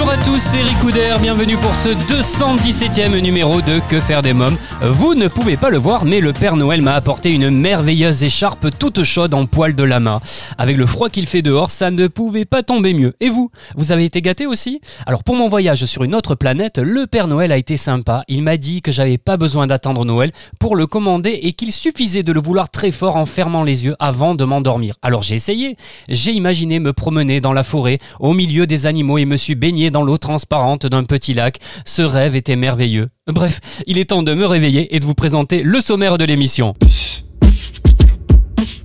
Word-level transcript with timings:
Bonjour 0.00 0.12
à 0.12 0.24
tous, 0.24 0.38
c'est 0.38 0.60
Eric 0.60 0.78
Couder, 0.78 1.12
bienvenue 1.20 1.56
pour 1.56 1.74
ce 1.74 1.88
217e 1.88 3.18
numéro 3.18 3.60
de 3.60 3.80
Que 3.88 3.98
faire 3.98 4.22
des 4.22 4.32
mômes. 4.32 4.56
Vous 4.80 5.16
ne 5.16 5.26
pouvez 5.26 5.56
pas 5.56 5.70
le 5.70 5.78
voir, 5.78 6.04
mais 6.04 6.20
le 6.20 6.32
Père 6.32 6.54
Noël 6.54 6.82
m'a 6.82 6.94
apporté 6.94 7.32
une 7.32 7.50
merveilleuse 7.50 8.22
écharpe 8.22 8.68
toute 8.78 9.02
chaude 9.02 9.34
en 9.34 9.46
poil 9.46 9.74
de 9.74 9.82
lama. 9.82 10.20
Avec 10.56 10.76
le 10.76 10.86
froid 10.86 11.08
qu'il 11.08 11.26
fait 11.26 11.42
dehors, 11.42 11.72
ça 11.72 11.90
ne 11.90 12.06
pouvait 12.06 12.44
pas 12.44 12.62
tomber 12.62 12.94
mieux. 12.94 13.16
Et 13.18 13.28
vous 13.28 13.50
Vous 13.74 13.90
avez 13.90 14.04
été 14.04 14.22
gâté 14.22 14.46
aussi? 14.46 14.80
Alors 15.04 15.24
pour 15.24 15.34
mon 15.34 15.48
voyage 15.48 15.84
sur 15.84 16.04
une 16.04 16.14
autre 16.14 16.36
planète, 16.36 16.78
le 16.78 17.08
Père 17.08 17.26
Noël 17.26 17.50
a 17.50 17.56
été 17.56 17.76
sympa. 17.76 18.22
Il 18.28 18.44
m'a 18.44 18.56
dit 18.56 18.82
que 18.82 18.92
j'avais 18.92 19.18
pas 19.18 19.36
besoin 19.36 19.66
d'attendre 19.66 20.04
Noël 20.04 20.30
pour 20.60 20.76
le 20.76 20.86
commander 20.86 21.40
et 21.42 21.54
qu'il 21.54 21.72
suffisait 21.72 22.22
de 22.22 22.30
le 22.30 22.40
vouloir 22.40 22.70
très 22.70 22.92
fort 22.92 23.16
en 23.16 23.26
fermant 23.26 23.64
les 23.64 23.84
yeux 23.84 23.96
avant 23.98 24.36
de 24.36 24.44
m'endormir. 24.44 24.94
Alors 25.02 25.22
j'ai 25.22 25.34
essayé. 25.34 25.76
J'ai 26.08 26.34
imaginé 26.34 26.78
me 26.78 26.92
promener 26.92 27.40
dans 27.40 27.52
la 27.52 27.64
forêt, 27.64 27.98
au 28.20 28.32
milieu 28.32 28.68
des 28.68 28.86
animaux 28.86 29.18
et 29.18 29.24
me 29.24 29.36
suis 29.36 29.56
baigné 29.56 29.87
dans 29.90 30.02
l'eau 30.02 30.18
transparente 30.18 30.86
d'un 30.86 31.04
petit 31.04 31.34
lac. 31.34 31.58
Ce 31.84 32.02
rêve 32.02 32.36
était 32.36 32.56
merveilleux. 32.56 33.08
Bref, 33.26 33.60
il 33.86 33.98
est 33.98 34.06
temps 34.06 34.22
de 34.22 34.34
me 34.34 34.46
réveiller 34.46 34.94
et 34.94 35.00
de 35.00 35.04
vous 35.04 35.14
présenter 35.14 35.62
le 35.62 35.80
sommaire 35.80 36.18
de 36.18 36.24
l'émission. 36.24 36.74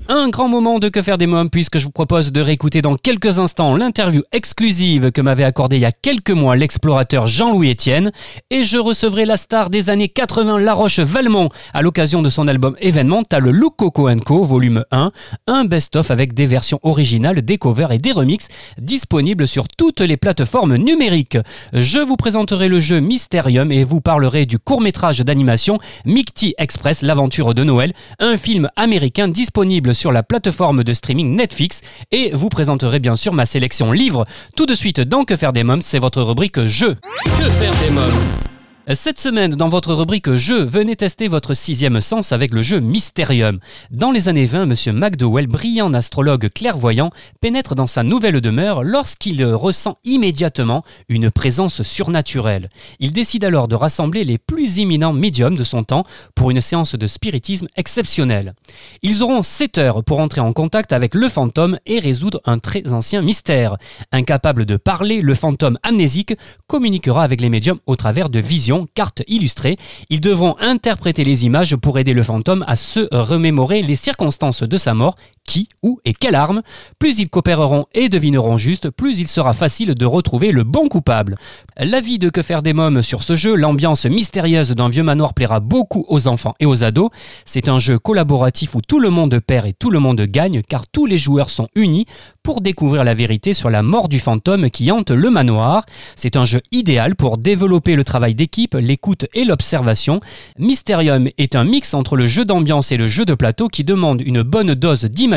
Un 0.09 0.27
grand 0.27 0.49
moment 0.49 0.79
de 0.79 0.89
Que 0.89 1.01
faire 1.01 1.17
des 1.17 1.27
mômes 1.27 1.49
puisque 1.49 1.77
je 1.77 1.85
vous 1.85 1.91
propose 1.91 2.33
de 2.33 2.41
réécouter 2.41 2.81
dans 2.81 2.95
quelques 2.97 3.39
instants 3.39 3.73
l'interview 3.77 4.21
exclusive 4.33 5.11
que 5.11 5.21
m'avait 5.21 5.45
accordée 5.45 5.77
il 5.77 5.81
y 5.81 5.85
a 5.85 5.93
quelques 5.93 6.31
mois 6.31 6.57
l'explorateur 6.57 7.25
Jean-Louis 7.25 7.71
Etienne 7.71 8.11
et 8.49 8.65
je 8.65 8.77
recevrai 8.77 9.25
la 9.25 9.37
star 9.37 9.69
des 9.69 9.89
années 9.89 10.09
80 10.09 10.59
La 10.59 10.73
Roche 10.73 10.99
Valmont 10.99 11.47
à 11.73 11.81
l'occasion 11.81 12.21
de 12.21 12.29
son 12.29 12.49
album 12.49 12.75
événemental 12.81 13.49
Look 13.49 13.77
Coco 13.77 14.09
Co 14.25 14.43
volume 14.43 14.83
1, 14.91 15.13
un 15.47 15.65
best-of 15.65 16.11
avec 16.11 16.33
des 16.33 16.47
versions 16.47 16.81
originales, 16.83 17.41
des 17.41 17.57
covers 17.57 17.93
et 17.93 17.97
des 17.97 18.11
remixes 18.11 18.49
disponibles 18.77 19.47
sur 19.47 19.69
toutes 19.69 20.01
les 20.01 20.17
plateformes 20.17 20.75
numériques. 20.75 21.37
Je 21.71 21.99
vous 21.99 22.17
présenterai 22.17 22.67
le 22.67 22.81
jeu 22.81 22.99
Mysterium 22.99 23.71
et 23.71 23.85
vous 23.85 24.01
parlerai 24.01 24.45
du 24.45 24.59
court-métrage 24.59 25.19
d'animation 25.19 25.77
Micti 26.05 26.53
Express 26.57 27.03
l'aventure 27.03 27.53
de 27.53 27.63
Noël, 27.63 27.93
un 28.19 28.35
film 28.35 28.69
américain 28.75 29.29
disponible 29.29 29.92
sur 29.93 30.11
la 30.11 30.23
plateforme 30.23 30.83
de 30.83 30.93
streaming 30.93 31.35
Netflix 31.35 31.81
et 32.11 32.31
vous 32.33 32.49
présenterai 32.49 32.99
bien 32.99 33.15
sûr 33.15 33.33
ma 33.33 33.45
sélection 33.45 33.91
livre. 33.91 34.25
Tout 34.55 34.65
de 34.65 34.75
suite 34.75 35.01
dans 35.01 35.25
Que 35.25 35.35
faire 35.35 35.53
des 35.53 35.63
mômes, 35.63 35.81
c'est 35.81 35.99
votre 35.99 36.21
rubrique 36.21 36.65
jeu. 36.65 36.95
Que 37.23 37.49
faire 37.49 37.73
des 37.83 38.52
Cette 38.91 39.17
semaine, 39.17 39.55
dans 39.55 39.69
votre 39.69 39.93
rubrique 39.93 40.33
jeu, 40.33 40.61
venez 40.61 40.97
tester 40.97 41.29
votre 41.29 41.53
sixième 41.53 42.01
sens 42.01 42.33
avec 42.33 42.53
le 42.53 42.61
jeu 42.61 42.81
Mysterium. 42.81 43.59
Dans 43.91 44.11
les 44.11 44.27
années 44.27 44.45
20, 44.45 44.65
Monsieur 44.65 44.91
McDowell, 44.91 45.47
brillant 45.47 45.93
astrologue 45.93 46.49
clairvoyant, 46.49 47.09
pénètre 47.39 47.75
dans 47.75 47.87
sa 47.87 48.03
nouvelle 48.03 48.41
demeure 48.41 48.83
lorsqu'il 48.83 49.41
ressent 49.45 49.99
immédiatement 50.03 50.83
une 51.07 51.31
présence 51.31 51.81
surnaturelle. 51.81 52.67
Il 52.99 53.13
décide 53.13 53.45
alors 53.45 53.69
de 53.69 53.75
rassembler 53.75 54.25
les 54.25 54.37
plus 54.37 54.79
imminents 54.79 55.13
médiums 55.13 55.55
de 55.55 55.63
son 55.63 55.85
temps 55.85 56.03
pour 56.35 56.51
une 56.51 56.59
séance 56.59 56.95
de 56.95 57.07
spiritisme 57.07 57.69
exceptionnelle. 57.77 58.53
Ils 59.01 59.23
auront 59.23 59.43
7 59.43 59.77
heures 59.77 60.03
pour 60.03 60.19
entrer 60.19 60.41
en 60.41 60.51
contact 60.51 60.91
avec 60.91 61.15
le 61.15 61.29
fantôme 61.29 61.79
et 61.85 61.99
résoudre 61.99 62.41
un 62.43 62.59
très 62.59 62.91
ancien 62.91 63.21
mystère. 63.21 63.77
Incapable 64.11 64.65
de 64.65 64.75
parler, 64.75 65.21
le 65.21 65.35
fantôme 65.35 65.79
amnésique 65.83 66.35
communiquera 66.67 67.23
avec 67.23 67.39
les 67.39 67.49
médiums 67.49 67.79
au 67.85 67.95
travers 67.95 68.29
de 68.29 68.39
visions 68.39 68.72
cartes 68.93 69.23
illustrées. 69.27 69.77
Ils 70.09 70.21
devront 70.21 70.55
interpréter 70.59 71.23
les 71.23 71.45
images 71.45 71.75
pour 71.75 71.99
aider 71.99 72.13
le 72.13 72.23
fantôme 72.23 72.63
à 72.67 72.75
se 72.75 73.07
remémorer 73.11 73.81
les 73.81 73.95
circonstances 73.95 74.63
de 74.63 74.77
sa 74.77 74.93
mort, 74.93 75.15
qui, 75.45 75.67
où 75.81 75.99
et 76.05 76.13
quelle 76.13 76.35
arme. 76.35 76.61
Plus 76.99 77.19
ils 77.19 77.29
coopéreront 77.29 77.85
et 77.93 78.09
devineront 78.09 78.57
juste, 78.57 78.89
plus 78.89 79.19
il 79.19 79.27
sera 79.27 79.53
facile 79.53 79.93
de 79.93 80.05
retrouver 80.05 80.51
le 80.51 80.63
bon 80.63 80.87
coupable. 80.87 81.37
L'avis 81.77 82.19
de 82.19 82.29
Que 82.29 82.41
faire 82.41 82.61
des 82.61 82.73
mômes 82.73 83.01
sur 83.01 83.23
ce 83.23 83.35
jeu, 83.35 83.55
l'ambiance 83.55 84.05
mystérieuse 84.05 84.71
d'un 84.71 84.89
vieux 84.89 85.03
manoir 85.03 85.33
plaira 85.33 85.59
beaucoup 85.59 86.05
aux 86.07 86.27
enfants 86.27 86.55
et 86.59 86.65
aux 86.65 86.83
ados. 86.83 87.09
C'est 87.45 87.67
un 87.67 87.79
jeu 87.79 87.99
collaboratif 87.99 88.75
où 88.75 88.81
tout 88.81 88.99
le 88.99 89.09
monde 89.09 89.39
perd 89.39 89.67
et 89.67 89.73
tout 89.73 89.91
le 89.91 89.99
monde 89.99 90.21
gagne 90.21 90.61
car 90.61 90.87
tous 90.87 91.05
les 91.05 91.17
joueurs 91.17 91.49
sont 91.49 91.67
unis 91.75 92.05
pour 92.41 92.61
découvrir 92.61 93.03
la 93.03 93.13
vérité 93.13 93.53
sur 93.53 93.69
la 93.69 93.83
mort 93.83 94.09
du 94.09 94.19
fantôme 94.19 94.69
qui 94.69 94.91
hante 94.91 95.11
le 95.11 95.29
manoir. 95.29 95.85
C'est 96.15 96.35
un 96.35 96.45
jeu 96.45 96.61
idéal 96.71 97.15
pour 97.15 97.37
développer 97.37 97.95
le 97.95 98.03
travail 98.03 98.35
d'équipe, 98.35 98.75
l'écoute 98.75 99.25
et 99.33 99.45
l'observation. 99.45 100.19
Mysterium 100.57 101.29
est 101.37 101.55
un 101.55 101.63
mix 101.63 101.93
entre 101.93 102.15
le 102.15 102.25
jeu 102.25 102.45
d'ambiance 102.45 102.91
et 102.91 102.97
le 102.97 103.07
jeu 103.07 103.25
de 103.25 103.33
plateau 103.33 103.67
qui 103.67 103.83
demande 103.83 104.21
une 104.21 104.41
bonne 104.41 104.73
dose 104.73 105.05
d'imagination. 105.05 105.32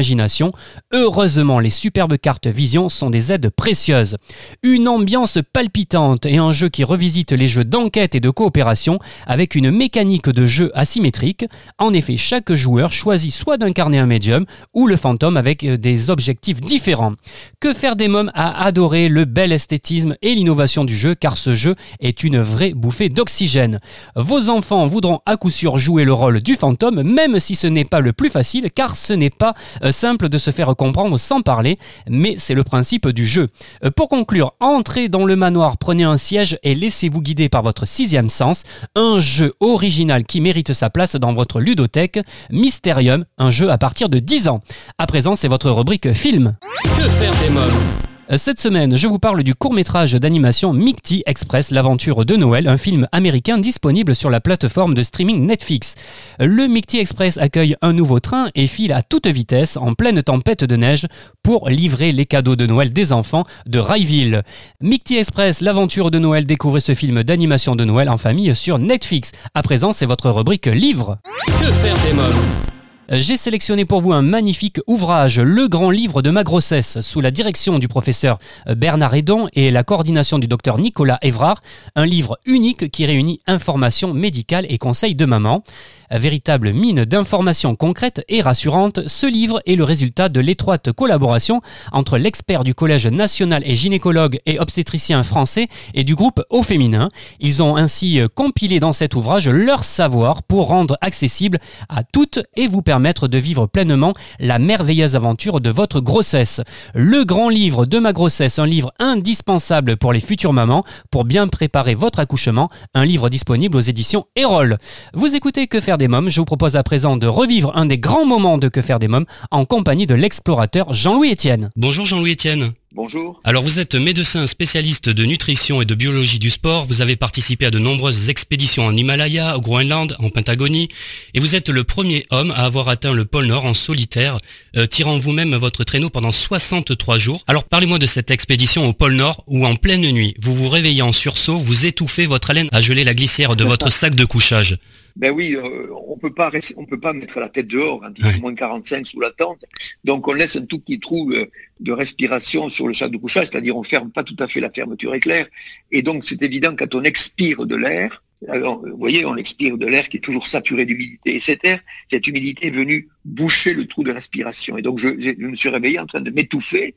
Heureusement, 0.92 1.58
les 1.58 1.70
superbes 1.70 2.18
cartes 2.18 2.46
vision 2.46 2.88
sont 2.88 3.10
des 3.10 3.32
aides 3.32 3.50
précieuses. 3.50 4.16
Une 4.62 4.88
ambiance 4.88 5.38
palpitante 5.52 6.26
et 6.26 6.36
un 6.36 6.52
jeu 6.52 6.68
qui 6.68 6.84
revisite 6.84 7.32
les 7.32 7.48
jeux 7.48 7.64
d'enquête 7.64 8.14
et 8.14 8.20
de 8.20 8.30
coopération 8.30 8.98
avec 9.26 9.54
une 9.54 9.70
mécanique 9.70 10.28
de 10.28 10.46
jeu 10.46 10.70
asymétrique. 10.74 11.46
En 11.78 11.94
effet, 11.94 12.16
chaque 12.16 12.52
joueur 12.52 12.92
choisit 12.92 13.32
soit 13.32 13.56
d'incarner 13.56 13.98
un 13.98 14.06
médium 14.06 14.44
ou 14.74 14.86
le 14.86 14.96
fantôme 14.96 15.36
avec 15.36 15.64
euh, 15.64 15.76
des 15.76 16.10
objectifs 16.10 16.60
différents. 16.60 17.14
Que 17.60 17.72
faire 17.72 17.96
des 17.96 18.08
mômes 18.08 18.30
a 18.34 18.64
adoré 18.64 19.08
le 19.08 19.24
bel 19.24 19.52
esthétisme 19.52 20.16
et 20.22 20.34
l'innovation 20.34 20.84
du 20.84 20.96
jeu 20.96 21.14
car 21.14 21.36
ce 21.36 21.54
jeu 21.54 21.74
est 22.00 22.22
une 22.22 22.38
vraie 22.38 22.74
bouffée 22.74 23.08
d'oxygène. 23.08 23.78
Vos 24.14 24.48
enfants 24.48 24.86
voudront 24.86 25.20
à 25.26 25.36
coup 25.36 25.50
sûr 25.50 25.78
jouer 25.78 26.04
le 26.04 26.12
rôle 26.12 26.40
du 26.40 26.56
fantôme 26.56 27.02
même 27.02 27.40
si 27.40 27.56
ce 27.56 27.66
n'est 27.66 27.84
pas 27.84 28.00
le 28.00 28.12
plus 28.12 28.30
facile 28.30 28.70
car 28.74 28.96
ce 28.96 29.12
n'est 29.12 29.30
pas 29.30 29.54
simple 29.92 30.28
de 30.28 30.38
se 30.38 30.50
faire 30.50 30.74
comprendre 30.76 31.18
sans 31.18 31.42
parler 31.42 31.78
mais 32.08 32.36
c'est 32.38 32.54
le 32.54 32.64
principe 32.64 33.08
du 33.08 33.26
jeu. 33.26 33.48
Euh, 33.84 33.90
Pour 33.90 34.08
conclure, 34.08 34.54
entrez 34.60 35.08
dans 35.08 35.24
le 35.24 35.36
manoir, 35.36 35.78
prenez 35.78 36.04
un 36.04 36.16
siège 36.16 36.58
et 36.62 36.74
laissez-vous 36.74 37.20
guider 37.20 37.48
par 37.48 37.62
votre 37.62 37.86
sixième 37.86 38.28
sens. 38.28 38.62
Un 38.94 39.18
jeu 39.18 39.52
original 39.60 40.24
qui 40.24 40.40
mérite 40.40 40.72
sa 40.72 40.90
place 40.90 41.16
dans 41.16 41.34
votre 41.34 41.60
ludothèque. 41.60 42.20
Mysterium, 42.50 43.24
un 43.38 43.50
jeu 43.50 43.70
à 43.70 43.78
partir 43.78 44.08
de 44.08 44.18
10 44.18 44.48
ans. 44.48 44.62
À 44.98 45.06
présent, 45.06 45.34
c'est 45.34 45.48
votre 45.48 45.70
rubrique 45.70 46.12
film. 46.12 46.56
Que 46.82 47.08
faire 47.08 47.32
des 47.42 47.50
mômes? 47.50 48.05
Cette 48.34 48.58
semaine, 48.58 48.96
je 48.96 49.06
vous 49.06 49.20
parle 49.20 49.44
du 49.44 49.54
court-métrage 49.54 50.14
d'animation 50.14 50.72
Micti 50.72 51.22
Express, 51.26 51.70
l'aventure 51.70 52.24
de 52.24 52.34
Noël, 52.34 52.66
un 52.66 52.76
film 52.76 53.06
américain 53.12 53.56
disponible 53.56 54.16
sur 54.16 54.30
la 54.30 54.40
plateforme 54.40 54.94
de 54.94 55.04
streaming 55.04 55.46
Netflix. 55.46 55.94
Le 56.40 56.66
Micti 56.66 56.98
Express 56.98 57.38
accueille 57.38 57.76
un 57.82 57.92
nouveau 57.92 58.18
train 58.18 58.48
et 58.56 58.66
file 58.66 58.92
à 58.92 59.02
toute 59.02 59.28
vitesse 59.28 59.76
en 59.76 59.94
pleine 59.94 60.24
tempête 60.24 60.64
de 60.64 60.74
neige 60.74 61.06
pour 61.44 61.68
livrer 61.68 62.10
les 62.10 62.26
cadeaux 62.26 62.56
de 62.56 62.66
Noël 62.66 62.92
des 62.92 63.12
enfants 63.12 63.44
de 63.66 63.78
Rayville. 63.78 64.42
Micti 64.80 65.16
Express, 65.18 65.60
l'aventure 65.60 66.10
de 66.10 66.18
Noël, 66.18 66.46
découvrez 66.46 66.80
ce 66.80 66.96
film 66.96 67.22
d'animation 67.22 67.76
de 67.76 67.84
Noël 67.84 68.08
en 68.08 68.16
famille 68.16 68.56
sur 68.56 68.80
Netflix. 68.80 69.30
À 69.54 69.62
présent, 69.62 69.92
c'est 69.92 70.06
votre 70.06 70.30
rubrique 70.30 70.66
livre. 70.66 71.18
Que 71.60 71.70
faire 71.70 71.94
des 71.94 72.75
J'ai 73.08 73.36
sélectionné 73.36 73.84
pour 73.84 74.00
vous 74.00 74.12
un 74.12 74.22
magnifique 74.22 74.80
ouvrage, 74.88 75.38
Le 75.38 75.68
grand 75.68 75.90
livre 75.90 76.22
de 76.22 76.30
ma 76.30 76.42
grossesse, 76.42 77.00
sous 77.02 77.20
la 77.20 77.30
direction 77.30 77.78
du 77.78 77.86
professeur 77.86 78.40
Bernard 78.66 79.14
Edon 79.14 79.46
et 79.52 79.70
la 79.70 79.84
coordination 79.84 80.40
du 80.40 80.48
docteur 80.48 80.76
Nicolas 80.78 81.20
Évrard, 81.22 81.62
un 81.94 82.04
livre 82.04 82.40
unique 82.46 82.90
qui 82.90 83.06
réunit 83.06 83.38
informations 83.46 84.12
médicales 84.12 84.66
et 84.68 84.78
conseils 84.78 85.14
de 85.14 85.24
maman. 85.24 85.62
Véritable 86.10 86.72
mine 86.72 87.04
d'informations 87.04 87.74
concrètes 87.74 88.22
et 88.28 88.40
rassurantes, 88.40 89.06
ce 89.06 89.26
livre 89.26 89.60
est 89.66 89.76
le 89.76 89.84
résultat 89.84 90.28
de 90.28 90.40
l'étroite 90.40 90.92
collaboration 90.92 91.60
entre 91.92 92.18
l'expert 92.18 92.64
du 92.64 92.74
Collège 92.74 93.06
national 93.06 93.62
et 93.66 93.74
gynécologue 93.74 94.38
et 94.46 94.58
obstétricien 94.58 95.22
français 95.22 95.68
et 95.94 96.04
du 96.04 96.14
groupe 96.14 96.42
Au 96.50 96.62
Féminin. 96.62 97.08
Ils 97.40 97.62
ont 97.62 97.76
ainsi 97.76 98.20
euh, 98.20 98.28
compilé 98.32 98.80
dans 98.80 98.92
cet 98.92 99.14
ouvrage 99.14 99.48
leur 99.48 99.84
savoir 99.84 100.42
pour 100.42 100.68
rendre 100.68 100.96
accessible 101.00 101.58
à 101.88 102.04
toutes 102.04 102.40
et 102.56 102.66
vous 102.66 102.82
permettre 102.82 103.28
de 103.28 103.38
vivre 103.38 103.66
pleinement 103.66 104.14
la 104.38 104.58
merveilleuse 104.58 105.16
aventure 105.16 105.60
de 105.60 105.70
votre 105.70 106.00
grossesse. 106.00 106.60
Le 106.94 107.24
grand 107.24 107.48
livre 107.48 107.86
de 107.86 107.98
ma 107.98 108.12
grossesse, 108.12 108.58
un 108.58 108.66
livre 108.66 108.92
indispensable 108.98 109.96
pour 109.96 110.12
les 110.12 110.20
futures 110.20 110.52
mamans 110.52 110.84
pour 111.10 111.24
bien 111.24 111.48
préparer 111.48 111.94
votre 111.94 112.20
accouchement, 112.20 112.68
un 112.94 113.04
livre 113.04 113.28
disponible 113.28 113.76
aux 113.76 113.80
éditions 113.80 114.26
Erol. 114.36 114.78
Vous 115.14 115.34
écoutez 115.34 115.66
Que 115.66 115.80
faire 115.80 115.95
des 115.98 116.08
mômes, 116.08 116.30
je 116.30 116.40
vous 116.40 116.44
propose 116.44 116.76
à 116.76 116.82
présent 116.82 117.16
de 117.16 117.26
revivre 117.26 117.76
un 117.76 117.86
des 117.86 117.98
grands 117.98 118.26
moments 118.26 118.58
de 118.58 118.68
Que 118.68 118.82
faire 118.82 118.98
des 118.98 119.08
mômes 119.08 119.26
en 119.50 119.64
compagnie 119.64 120.06
de 120.06 120.14
l'explorateur 120.14 120.94
Jean-Louis 120.94 121.32
Etienne. 121.32 121.70
Bonjour 121.76 122.06
Jean-Louis 122.06 122.32
Etienne. 122.32 122.72
Bonjour. 122.96 123.38
Alors 123.44 123.62
vous 123.62 123.78
êtes 123.78 123.94
médecin 123.94 124.46
spécialiste 124.46 125.10
de 125.10 125.24
nutrition 125.26 125.82
et 125.82 125.84
de 125.84 125.94
biologie 125.94 126.38
du 126.38 126.48
sport, 126.48 126.86
vous 126.86 127.02
avez 127.02 127.14
participé 127.14 127.66
à 127.66 127.70
de 127.70 127.78
nombreuses 127.78 128.30
expéditions 128.30 128.86
en 128.86 128.96
Himalaya, 128.96 129.58
au 129.58 129.60
Groenland, 129.60 130.16
en 130.18 130.30
Pentagonie, 130.30 130.88
et 131.34 131.40
vous 131.40 131.56
êtes 131.56 131.68
le 131.68 131.84
premier 131.84 132.24
homme 132.30 132.52
à 132.52 132.64
avoir 132.64 132.88
atteint 132.88 133.12
le 133.12 133.26
pôle 133.26 133.46
Nord 133.46 133.66
en 133.66 133.74
solitaire, 133.74 134.38
euh, 134.78 134.86
tirant 134.86 135.18
vous-même 135.18 135.54
votre 135.56 135.84
traîneau 135.84 136.08
pendant 136.08 136.32
63 136.32 137.18
jours. 137.18 137.44
Alors 137.46 137.64
parlez-moi 137.64 137.98
de 137.98 138.06
cette 138.06 138.30
expédition 138.30 138.88
au 138.88 138.94
pôle 138.94 139.14
Nord 139.14 139.44
où 139.46 139.66
en 139.66 139.76
pleine 139.76 140.10
nuit, 140.10 140.34
vous 140.40 140.54
vous 140.54 140.70
réveillez 140.70 141.02
en 141.02 141.12
sursaut, 141.12 141.58
vous 141.58 141.84
étouffez, 141.84 142.24
votre 142.24 142.48
haleine 142.48 142.68
à 142.72 142.80
geler 142.80 143.04
la 143.04 143.12
glissière 143.12 143.56
de 143.56 143.64
votre 143.64 143.90
sac 143.90 144.14
de 144.14 144.24
couchage. 144.24 144.78
Ben 145.16 145.32
oui, 145.32 145.56
euh, 145.56 145.88
on 146.06 146.16
peut 146.18 146.32
pas 146.32 146.50
on 146.76 146.84
peut 146.84 147.00
pas 147.00 147.12
mettre 147.12 147.40
la 147.40 147.48
tête 147.48 147.68
dehors 147.68 148.00
quand 148.00 148.12
il 148.16 148.24
fait 148.24 148.38
moins 148.38 148.54
45 148.54 149.06
sous 149.06 149.20
la 149.20 149.30
tente. 149.30 149.64
Donc 150.04 150.28
on 150.28 150.34
laisse 150.34 150.56
un 150.56 150.66
tout 150.66 150.78
petit 150.78 151.00
trou 151.00 151.32
de 151.80 151.92
respiration 151.92 152.68
sur 152.68 152.86
le 152.86 152.94
sac 152.94 153.10
de 153.10 153.16
couchage, 153.16 153.46
c'est-à-dire 153.46 153.76
on 153.76 153.82
ferme 153.82 154.10
pas 154.10 154.22
tout 154.22 154.36
à 154.38 154.46
fait 154.46 154.60
la 154.60 154.70
fermeture 154.70 155.14
éclair. 155.14 155.46
Et 155.90 156.02
donc 156.02 156.24
c'est 156.24 156.42
évident 156.42 156.74
quand 156.76 156.94
on 156.94 157.02
expire 157.02 157.64
de 157.66 157.76
l'air, 157.76 158.22
alors, 158.48 158.82
vous 158.82 158.98
voyez, 158.98 159.24
on 159.24 159.36
expire 159.36 159.78
de 159.78 159.86
l'air 159.86 160.08
qui 160.08 160.18
est 160.18 160.20
toujours 160.20 160.46
saturé 160.46 160.84
d'humidité. 160.84 161.36
Et 161.36 161.40
cet 161.40 161.64
air, 161.64 161.80
cette 162.10 162.26
humidité 162.26 162.66
est 162.66 162.70
venue 162.70 163.08
boucher 163.24 163.72
le 163.72 163.86
trou 163.86 164.04
de 164.04 164.12
respiration. 164.12 164.76
Et 164.76 164.82
donc, 164.82 164.98
je, 164.98 165.08
je 165.18 165.30
me 165.38 165.54
suis 165.54 165.70
réveillé 165.70 165.98
en 165.98 166.06
train 166.06 166.20
de 166.20 166.30
m'étouffer. 166.30 166.94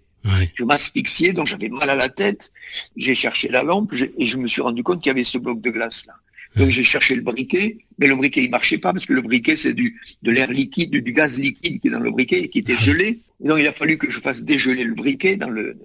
Je 0.56 0.66
m'asphyxiais, 0.66 1.32
donc 1.32 1.48
j'avais 1.48 1.70
mal 1.70 1.90
à 1.90 1.96
la 1.96 2.10
tête. 2.10 2.52
J'ai 2.98 3.16
cherché 3.16 3.48
la 3.48 3.64
lampe 3.64 3.94
et 3.94 4.26
je 4.26 4.38
me 4.38 4.48
suis 4.48 4.62
rendu 4.62 4.84
compte 4.84 5.02
qu'il 5.02 5.10
y 5.10 5.12
avait 5.12 5.24
ce 5.24 5.38
bloc 5.38 5.62
de 5.62 5.70
glace 5.70 6.06
là. 6.08 6.14
Donc 6.56 6.70
j'ai 6.70 6.84
cherché 6.84 7.16
le 7.16 7.22
briquet, 7.22 7.78
mais 8.00 8.08
le 8.08 8.16
briquet 8.16 8.44
il 8.44 8.50
marchait 8.50 8.80
pas 8.80 8.92
parce 8.92 9.06
que 9.06 9.14
le 9.14 9.22
briquet 9.22 9.56
c'est 9.56 9.74
du 9.74 10.00
de 10.24 10.32
l'air 10.32 10.52
liquide, 10.52 10.92
du, 10.92 11.14
gaz 11.14 11.40
liquide 11.40 11.80
qui 11.80 11.88
est 11.88 11.92
dans 11.92 12.00
le 12.00 12.12
briquet 12.12 12.42
et 12.42 12.50
qui 12.50 12.60
était 12.60 12.76
gelé. 12.76 13.20
Et 13.44 13.48
donc 13.48 13.60
il 13.60 13.68
a 13.68 13.72
fallu 13.72 13.98
que 13.98 14.10
je 14.10 14.20
fasse 14.20 14.44
dégeler 14.44 14.84
le 14.84 14.96
briquet 14.96 15.38
dans 15.38 15.50
le 15.50 15.78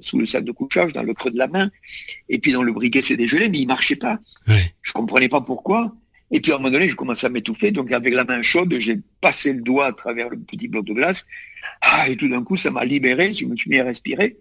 sous 0.00 0.18
le 0.18 0.26
sac 0.26 0.44
de 0.44 0.52
couchage, 0.52 0.92
dans 0.92 1.02
le 1.02 1.14
creux 1.14 1.30
de 1.30 1.38
la 1.38 1.48
main. 1.48 1.70
Et 2.28 2.38
puis 2.38 2.52
dans 2.52 2.62
le 2.62 2.72
briquet 2.72 3.02
c'est 3.02 3.16
dégelé, 3.16 3.48
mais 3.48 3.58
il 3.58 3.66
marchait 3.66 3.96
pas. 3.96 4.18
Ouais. 4.46 4.74
Je 4.82 4.92
comprenais 4.92 5.28
pas 5.28 5.40
pourquoi. 5.40 5.94
Et 6.30 6.40
puis 6.40 6.52
à 6.52 6.56
un 6.56 6.58
moment 6.58 6.70
donné, 6.70 6.88
je 6.88 6.94
commençais 6.94 7.26
à 7.26 7.30
m'étouffer. 7.30 7.72
Donc 7.72 7.90
avec 7.92 8.14
la 8.14 8.24
main 8.24 8.42
chaude, 8.42 8.74
j'ai 8.78 8.98
passé 9.20 9.52
le 9.52 9.62
doigt 9.62 9.86
à 9.86 9.92
travers 9.92 10.28
le 10.28 10.38
petit 10.38 10.68
bloc 10.68 10.84
de 10.84 10.92
glace. 10.92 11.26
Ah, 11.80 12.08
et 12.08 12.16
tout 12.16 12.28
d'un 12.28 12.44
coup, 12.44 12.56
ça 12.56 12.70
m'a 12.70 12.84
libéré. 12.84 13.32
Je 13.32 13.46
me 13.46 13.56
suis 13.56 13.70
mis 13.70 13.78
à 13.78 13.84
respirer. 13.84 14.36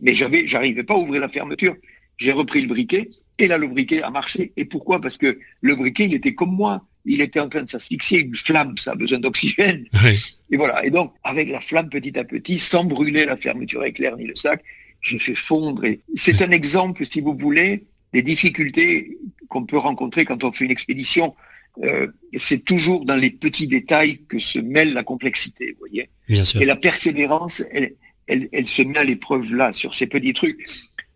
Mais 0.00 0.14
j'avais, 0.14 0.46
j'arrivais 0.46 0.84
pas 0.84 0.94
à 0.94 0.98
ouvrir 0.98 1.20
la 1.20 1.28
fermeture. 1.28 1.76
J'ai 2.16 2.32
repris 2.32 2.62
le 2.62 2.68
briquet 2.68 3.10
et 3.38 3.48
là, 3.48 3.58
le 3.58 3.66
briquet 3.66 4.02
a 4.02 4.10
marché. 4.10 4.52
Et 4.56 4.64
pourquoi? 4.64 5.00
Parce 5.00 5.18
que 5.18 5.38
le 5.60 5.74
briquet, 5.74 6.04
il 6.06 6.14
était 6.14 6.34
comme 6.34 6.54
moi. 6.54 6.86
Il 7.04 7.20
était 7.20 7.40
en 7.40 7.48
train 7.48 7.62
de 7.62 7.68
s'asphyxier. 7.68 8.20
Une 8.20 8.34
flamme, 8.34 8.78
ça 8.78 8.92
a 8.92 8.94
besoin 8.94 9.18
d'oxygène. 9.18 9.86
Et 10.50 10.56
voilà. 10.56 10.84
Et 10.84 10.90
donc, 10.90 11.12
avec 11.24 11.50
la 11.50 11.60
flamme, 11.60 11.88
petit 11.88 12.16
à 12.18 12.24
petit, 12.24 12.58
sans 12.58 12.84
brûler 12.84 13.24
la 13.24 13.36
fermeture 13.36 13.84
éclair 13.84 14.16
ni 14.16 14.26
le 14.26 14.36
sac, 14.36 14.62
j'ai 15.00 15.18
fait 15.18 15.34
fondre. 15.34 15.84
C'est 16.14 16.40
un 16.42 16.50
exemple, 16.50 17.04
si 17.04 17.20
vous 17.20 17.36
voulez, 17.36 17.84
des 18.12 18.22
difficultés 18.22 19.18
qu'on 19.48 19.64
peut 19.64 19.78
rencontrer 19.78 20.24
quand 20.24 20.44
on 20.44 20.52
fait 20.52 20.64
une 20.64 20.70
expédition. 20.70 21.34
Euh, 21.82 22.06
c'est 22.36 22.64
toujours 22.64 23.04
dans 23.04 23.16
les 23.16 23.30
petits 23.30 23.66
détails 23.66 24.20
que 24.28 24.38
se 24.38 24.60
mêle 24.60 24.94
la 24.94 25.02
complexité, 25.02 25.72
vous 25.72 25.80
voyez. 25.80 26.08
Et 26.28 26.64
la 26.64 26.76
persévérance, 26.76 27.64
elle, 27.72 27.94
elle, 28.28 28.48
elle 28.52 28.66
se 28.66 28.82
met 28.82 28.96
à 28.96 29.04
l'épreuve 29.04 29.52
là, 29.52 29.72
sur 29.72 29.94
ces 29.94 30.06
petits 30.06 30.32
trucs. 30.32 30.64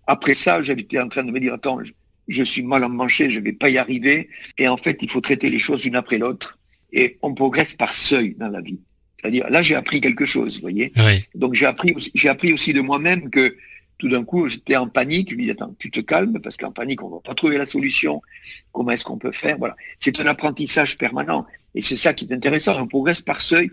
Après 0.09 0.35
ça, 0.35 0.61
j'étais 0.63 0.99
en 0.99 1.09
train 1.09 1.23
de 1.23 1.31
me 1.31 1.39
dire, 1.39 1.55
attends, 1.55 1.79
je 2.29 2.43
suis 2.43 2.63
mal 2.63 2.85
en 2.85 2.89
manché, 2.91 3.31
je 3.31 3.41
vais 3.41 3.53
pas 3.53 3.71
y 3.71 3.79
arriver. 3.79 4.29
Et 4.59 4.69
en 4.69 4.77
fait, 4.77 4.99
il 5.01 5.11
faut 5.11 5.21
traiter 5.21 5.51
les 5.51 5.59
choses 5.59 5.85
une 5.85 5.97
après 5.97 6.19
l'autre. 6.19 6.59
Et 6.93 7.19
on 7.23 7.35
progresse 7.35 7.75
par 7.75 7.93
seuil 7.93 8.35
dans 8.39 8.49
la 8.49 8.61
vie. 8.61 8.79
C'est-à-dire, 9.17 9.49
là, 9.51 9.63
j'ai 9.63 9.75
appris 9.75 10.01
quelque 10.01 10.25
chose, 10.25 10.57
vous 10.57 10.61
voyez. 10.61 10.93
Donc, 11.35 11.55
j'ai 11.55 11.67
appris, 11.67 11.95
j'ai 12.15 12.29
appris 12.29 12.53
aussi 12.53 12.73
de 12.73 12.81
moi-même 12.81 13.31
que 13.31 13.57
tout 13.99 14.09
d'un 14.09 14.23
coup, 14.23 14.47
j'étais 14.47 14.77
en 14.77 14.89
panique. 14.89 15.31
Je 15.31 15.37
me 15.37 15.43
dis, 15.43 15.51
attends, 15.51 15.75
tu 15.79 15.91
te 15.91 16.01
calmes, 16.01 16.39
parce 16.41 16.57
qu'en 16.57 16.71
panique, 16.71 17.03
on 17.03 17.09
va 17.09 17.19
pas 17.21 17.35
trouver 17.35 17.59
la 17.59 17.67
solution. 17.67 18.23
Comment 18.71 18.93
est-ce 18.93 19.05
qu'on 19.05 19.19
peut 19.19 19.33
faire? 19.33 19.59
Voilà. 19.59 19.75
C'est 19.99 20.21
un 20.21 20.27
apprentissage 20.27 20.97
permanent. 20.97 21.47
Et 21.75 21.81
c'est 21.81 21.97
ça 21.97 22.15
qui 22.15 22.27
est 22.27 22.33
intéressant. 22.33 22.81
On 22.81 22.87
progresse 22.87 23.21
par 23.21 23.41
seuil 23.41 23.71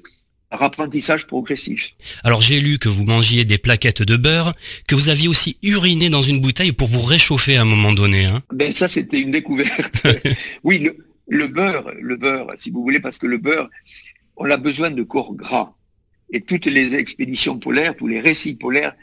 apprentissage 0.64 1.28
progressif. 1.28 1.94
Alors 2.24 2.42
j'ai 2.42 2.60
lu 2.60 2.78
que 2.78 2.90
vous 2.90 3.06
mangiez 3.06 3.46
des 3.46 3.58
plaquettes 3.58 4.04
de 4.04 4.18
beurre, 4.18 4.54
que 4.88 4.96
vous 4.96 5.10
aviez 5.10 5.28
aussi 5.28 5.58
uriné 5.64 6.10
dans 6.10 6.22
une 6.22 6.42
bouteille 6.42 6.72
pour 6.72 6.88
vous 6.88 7.02
réchauffer 7.02 7.58
à 7.58 7.62
un 7.62 7.66
moment 7.66 7.94
donné. 7.94 8.26
Hein. 8.26 8.44
Ben 8.54 8.74
ça 8.74 8.88
c'était 8.88 9.20
une 9.20 9.32
découverte. 9.32 10.06
oui, 10.64 10.90
le, 11.28 11.48
beurre, 11.48 11.92
le 12.00 12.16
beurre, 12.16 12.48
si 12.58 12.72
vous 12.72 12.82
voulez, 12.82 13.00
parce 13.00 13.18
que 13.18 13.28
le 13.28 13.38
beurre, 13.38 13.70
on 14.38 14.50
a 14.50 14.58
besoin 14.58 14.92
de 14.92 15.04
corps 15.04 15.34
gras. 15.34 15.74
Et 16.32 16.42
toutes 16.42 16.66
les 16.66 16.96
expéditions 16.96 17.60
polaires, 17.60 17.96
tous 17.96 18.08
les 18.08 18.20
récits 18.20 18.56
polaires 18.56 18.94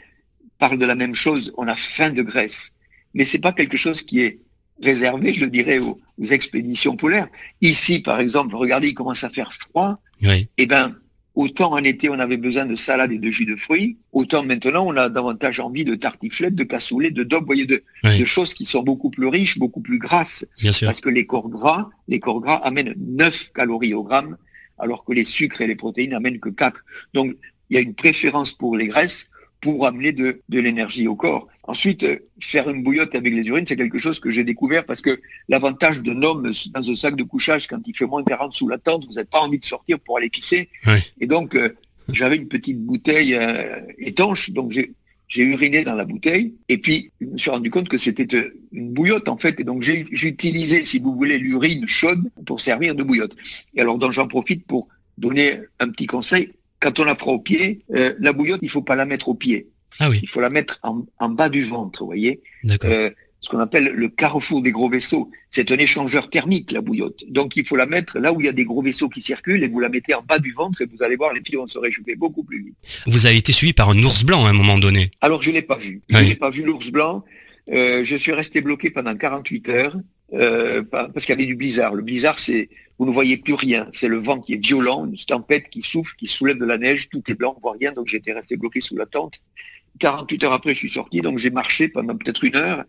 parlent 0.58 0.78
de 0.78 0.86
la 0.86 0.94
même 0.94 1.14
chose. 1.14 1.52
On 1.56 1.68
a 1.68 1.76
faim 1.76 2.10
de 2.10 2.22
graisse, 2.22 2.72
mais 3.14 3.24
c'est 3.24 3.38
pas 3.38 3.52
quelque 3.52 3.76
chose 3.76 4.02
qui 4.02 4.20
est 4.20 4.38
réservé, 4.82 5.32
je 5.32 5.46
dirais, 5.46 5.78
aux, 5.78 5.98
expéditions 6.30 6.96
polaires. 6.96 7.28
Ici, 7.60 7.98
par 7.98 8.20
exemple, 8.20 8.54
regardez, 8.54 8.88
il 8.88 8.94
commence 8.94 9.24
à 9.24 9.30
faire 9.30 9.52
froid. 9.52 10.00
Oui. 10.22 10.46
Eh 10.56 10.66
ben, 10.66 10.94
Autant 11.34 11.72
en 11.72 11.78
été, 11.78 12.10
on 12.10 12.18
avait 12.18 12.36
besoin 12.36 12.66
de 12.66 12.76
salade 12.76 13.10
et 13.10 13.18
de 13.18 13.30
jus 13.30 13.46
de 13.46 13.56
fruits, 13.56 13.96
autant 14.12 14.42
maintenant, 14.42 14.86
on 14.86 14.96
a 14.96 15.08
davantage 15.08 15.60
envie 15.60 15.84
de 15.84 15.94
tartiflettes, 15.94 16.54
de 16.54 16.64
cassoulet, 16.64 17.10
de 17.10 17.22
dope, 17.22 17.46
voyez, 17.46 17.64
de, 17.64 17.82
de, 18.04 18.24
choses 18.26 18.52
qui 18.52 18.66
sont 18.66 18.82
beaucoup 18.82 19.08
plus 19.08 19.28
riches, 19.28 19.58
beaucoup 19.58 19.80
plus 19.80 19.98
grasses. 19.98 20.46
Bien 20.58 20.72
sûr. 20.72 20.86
Parce 20.86 21.00
que 21.00 21.08
les 21.08 21.24
corps 21.24 21.48
gras, 21.48 21.88
les 22.06 22.20
corps 22.20 22.40
gras 22.40 22.56
amènent 22.56 22.94
9 22.98 23.52
calories 23.54 23.94
au 23.94 24.02
gramme, 24.02 24.36
alors 24.78 25.04
que 25.04 25.12
les 25.14 25.24
sucres 25.24 25.62
et 25.62 25.66
les 25.66 25.76
protéines 25.76 26.12
amènent 26.12 26.38
que 26.38 26.50
4. 26.50 26.84
Donc, 27.14 27.34
il 27.70 27.76
y 27.76 27.78
a 27.78 27.80
une 27.80 27.94
préférence 27.94 28.52
pour 28.52 28.76
les 28.76 28.88
graisses 28.88 29.30
pour 29.62 29.86
amener 29.86 30.12
de, 30.12 30.42
de 30.48 30.60
l'énergie 30.60 31.08
au 31.08 31.16
corps. 31.16 31.48
Ensuite, 31.62 32.02
euh, 32.02 32.18
faire 32.40 32.68
une 32.68 32.82
bouillotte 32.82 33.14
avec 33.14 33.32
les 33.32 33.44
urines, 33.44 33.64
c'est 33.66 33.76
quelque 33.76 34.00
chose 34.00 34.18
que 34.18 34.30
j'ai 34.30 34.44
découvert 34.44 34.84
parce 34.84 35.00
que 35.00 35.20
l'avantage 35.48 36.02
d'un 36.02 36.20
homme 36.22 36.52
dans 36.74 36.90
un 36.90 36.96
sac 36.96 37.16
de 37.16 37.22
couchage, 37.22 37.68
quand 37.68 37.80
il 37.86 37.96
fait 37.96 38.04
moins 38.04 38.22
de 38.22 38.28
40 38.28 38.52
sous 38.52 38.68
la 38.68 38.78
tente, 38.78 39.06
vous 39.06 39.14
n'avez 39.14 39.28
pas 39.30 39.40
envie 39.40 39.60
de 39.60 39.64
sortir 39.64 39.98
pour 40.00 40.18
aller 40.18 40.28
pisser. 40.28 40.68
Et 41.20 41.26
donc, 41.26 41.54
euh, 41.54 41.70
j'avais 42.08 42.36
une 42.36 42.48
petite 42.48 42.80
bouteille 42.80 43.34
euh, 43.34 43.80
étanche, 43.98 44.50
donc 44.50 44.72
j'ai 44.72 44.92
j'ai 45.28 45.44
uriné 45.44 45.82
dans 45.82 45.94
la 45.94 46.04
bouteille 46.04 46.52
et 46.68 46.76
puis 46.76 47.10
je 47.18 47.26
me 47.26 47.38
suis 47.38 47.48
rendu 47.48 47.70
compte 47.70 47.88
que 47.88 47.96
c'était 47.96 48.52
une 48.70 48.92
bouillotte 48.92 49.28
en 49.28 49.38
fait 49.38 49.58
et 49.60 49.64
donc 49.64 49.80
j'ai 49.80 50.06
utilisé 50.26 50.84
si 50.84 50.98
vous 50.98 51.14
voulez 51.14 51.38
l'urine 51.38 51.88
chaude 51.88 52.30
pour 52.44 52.60
servir 52.60 52.94
de 52.94 53.02
bouillotte. 53.02 53.34
Et 53.74 53.80
alors 53.80 53.96
donc 53.96 54.12
j'en 54.12 54.28
profite 54.28 54.66
pour 54.66 54.88
donner 55.16 55.60
un 55.80 55.88
petit 55.88 56.06
conseil 56.06 56.52
quand 56.82 56.98
on 56.98 57.04
la 57.04 57.14
fera 57.14 57.30
au 57.30 57.38
pied, 57.38 57.80
la 57.88 58.32
bouillotte 58.32 58.60
il 58.62 58.70
faut 58.70 58.82
pas 58.82 58.96
la 58.96 59.06
mettre 59.06 59.28
au 59.28 59.34
pied. 59.34 59.68
Ah 59.98 60.10
oui. 60.10 60.20
Il 60.22 60.28
faut 60.28 60.40
la 60.40 60.50
mettre 60.50 60.80
en, 60.82 61.28
bas 61.28 61.48
du 61.48 61.62
ventre, 61.62 62.00
vous 62.00 62.06
voyez. 62.06 62.40
Euh, 62.84 63.10
ce 63.40 63.48
qu'on 63.48 63.58
appelle 63.58 63.92
le 63.94 64.08
carrefour 64.08 64.62
des 64.62 64.70
gros 64.70 64.88
vaisseaux. 64.88 65.30
C'est 65.50 65.72
un 65.72 65.76
échangeur 65.76 66.30
thermique, 66.30 66.70
la 66.70 66.80
bouillotte. 66.80 67.24
Donc 67.28 67.56
il 67.56 67.66
faut 67.66 67.76
la 67.76 67.86
mettre 67.86 68.18
là 68.20 68.32
où 68.32 68.40
il 68.40 68.46
y 68.46 68.48
a 68.48 68.52
des 68.52 68.64
gros 68.64 68.82
vaisseaux 68.82 69.08
qui 69.08 69.20
circulent 69.20 69.64
et 69.64 69.68
vous 69.68 69.80
la 69.80 69.88
mettez 69.88 70.14
en 70.14 70.22
bas 70.22 70.38
du 70.38 70.52
ventre 70.52 70.80
et 70.80 70.86
vous 70.86 71.02
allez 71.02 71.16
voir, 71.16 71.32
les 71.32 71.40
pieds 71.40 71.56
vont 71.56 71.66
se 71.66 71.78
réchauffer 71.78 72.14
beaucoup 72.14 72.44
plus 72.44 72.62
vite. 72.64 72.74
Vous 73.06 73.26
avez 73.26 73.36
été 73.36 73.50
suivi 73.50 73.72
par 73.72 73.90
un 73.90 73.98
ours 73.98 74.22
blanc 74.22 74.46
à 74.46 74.50
un 74.50 74.52
moment 74.52 74.78
donné. 74.78 75.10
Alors 75.20 75.42
je 75.42 75.50
l'ai 75.50 75.62
pas 75.62 75.76
vu. 75.76 76.02
Je 76.08 76.18
n'ai 76.18 76.36
pas 76.36 76.50
vu 76.50 76.62
l'ours 76.62 76.90
blanc. 76.90 77.24
Euh, 77.72 78.04
je 78.04 78.16
suis 78.16 78.32
resté 78.32 78.60
bloqué 78.60 78.90
pendant 78.90 79.16
48 79.16 79.68
heures 79.70 79.96
euh, 80.34 80.82
parce 80.82 81.24
qu'il 81.24 81.30
y 81.30 81.38
avait 81.38 81.46
du 81.46 81.56
blizzard. 81.56 81.94
Le 81.94 82.02
blizzard, 82.02 82.38
c'est 82.38 82.68
vous 83.02 83.08
ne 83.08 83.12
voyez 83.12 83.36
plus 83.36 83.54
rien. 83.54 83.88
C'est 83.90 84.06
le 84.06 84.18
vent 84.18 84.38
qui 84.38 84.52
est 84.54 84.64
violent, 84.64 85.06
une 85.06 85.16
tempête 85.16 85.68
qui 85.70 85.82
souffle, 85.82 86.14
qui 86.16 86.28
soulève 86.28 86.56
de 86.56 86.64
la 86.64 86.78
neige, 86.78 87.08
tout 87.08 87.20
est 87.26 87.34
blanc, 87.34 87.52
on 87.56 87.60
voit 87.60 87.76
rien. 87.76 87.90
Donc 87.90 88.06
j'étais 88.06 88.32
resté 88.32 88.56
bloqué 88.56 88.80
sous 88.80 88.96
la 88.96 89.06
tente. 89.06 89.40
48 89.98 90.44
heures 90.44 90.52
après, 90.52 90.72
je 90.72 90.78
suis 90.78 90.90
sorti, 90.90 91.20
donc 91.20 91.38
j'ai 91.38 91.50
marché 91.50 91.88
pendant 91.88 92.16
peut-être 92.16 92.44
une 92.44 92.54
heure, 92.54 92.84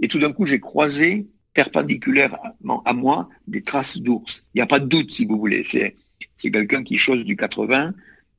et 0.00 0.06
tout 0.06 0.20
d'un 0.20 0.30
coup, 0.30 0.46
j'ai 0.46 0.60
croisé 0.60 1.26
perpendiculairement 1.54 2.84
à 2.84 2.92
moi 2.92 3.28
des 3.48 3.62
traces 3.62 3.98
d'ours. 3.98 4.46
Il 4.54 4.58
n'y 4.58 4.62
a 4.62 4.66
pas 4.66 4.78
de 4.78 4.86
doute, 4.86 5.10
si 5.10 5.26
vous 5.26 5.40
voulez. 5.40 5.64
C'est 5.64 5.96
c'est 6.36 6.52
quelqu'un 6.52 6.84
qui 6.84 6.96
chose 6.96 7.24
du 7.24 7.34
80, 7.34 7.94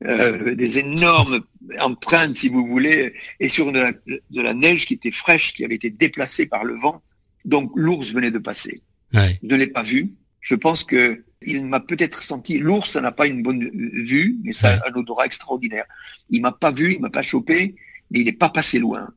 euh, 0.06 0.54
des 0.54 0.78
énormes 0.78 1.42
empreintes, 1.80 2.34
si 2.34 2.48
vous 2.48 2.66
voulez, 2.66 3.12
et 3.40 3.50
sur 3.50 3.72
de 3.72 3.78
la, 3.78 3.92
de 3.92 4.40
la, 4.40 4.54
neige 4.54 4.86
qui 4.86 4.94
était 4.94 5.10
fraîche, 5.10 5.52
qui 5.52 5.66
avait 5.66 5.74
été 5.74 5.90
déplacée 5.90 6.46
par 6.46 6.64
le 6.64 6.76
vent. 6.76 7.02
Donc 7.44 7.72
l'ours 7.74 8.10
venait 8.10 8.30
de 8.30 8.38
passer. 8.38 8.80
Ouais. 9.12 9.38
Je 9.42 9.48
ne 9.48 9.56
l'ai 9.56 9.66
pas 9.66 9.82
vu. 9.82 10.14
Je 10.40 10.54
pense 10.54 10.84
que 10.84 11.22
il 11.42 11.64
m'a 11.64 11.80
peut-être 11.80 12.22
senti. 12.22 12.58
L'ours, 12.58 12.90
ça 12.90 13.00
n'a 13.00 13.12
pas 13.12 13.26
une 13.26 13.42
bonne 13.42 13.70
vue, 14.04 14.36
mais 14.44 14.52
ça 14.52 14.74
a 14.74 14.90
un 14.90 14.94
odorat 14.94 15.24
extraordinaire. 15.24 15.86
Il 16.28 16.42
m'a 16.42 16.52
pas 16.52 16.70
vu, 16.70 16.94
il 16.94 17.00
m'a 17.00 17.08
pas 17.08 17.22
chopé 17.22 17.76
mais 18.10 18.20
il 18.20 18.24
n'est 18.24 18.32
pas 18.32 18.48
passé 18.48 18.78
loin. 18.78 19.08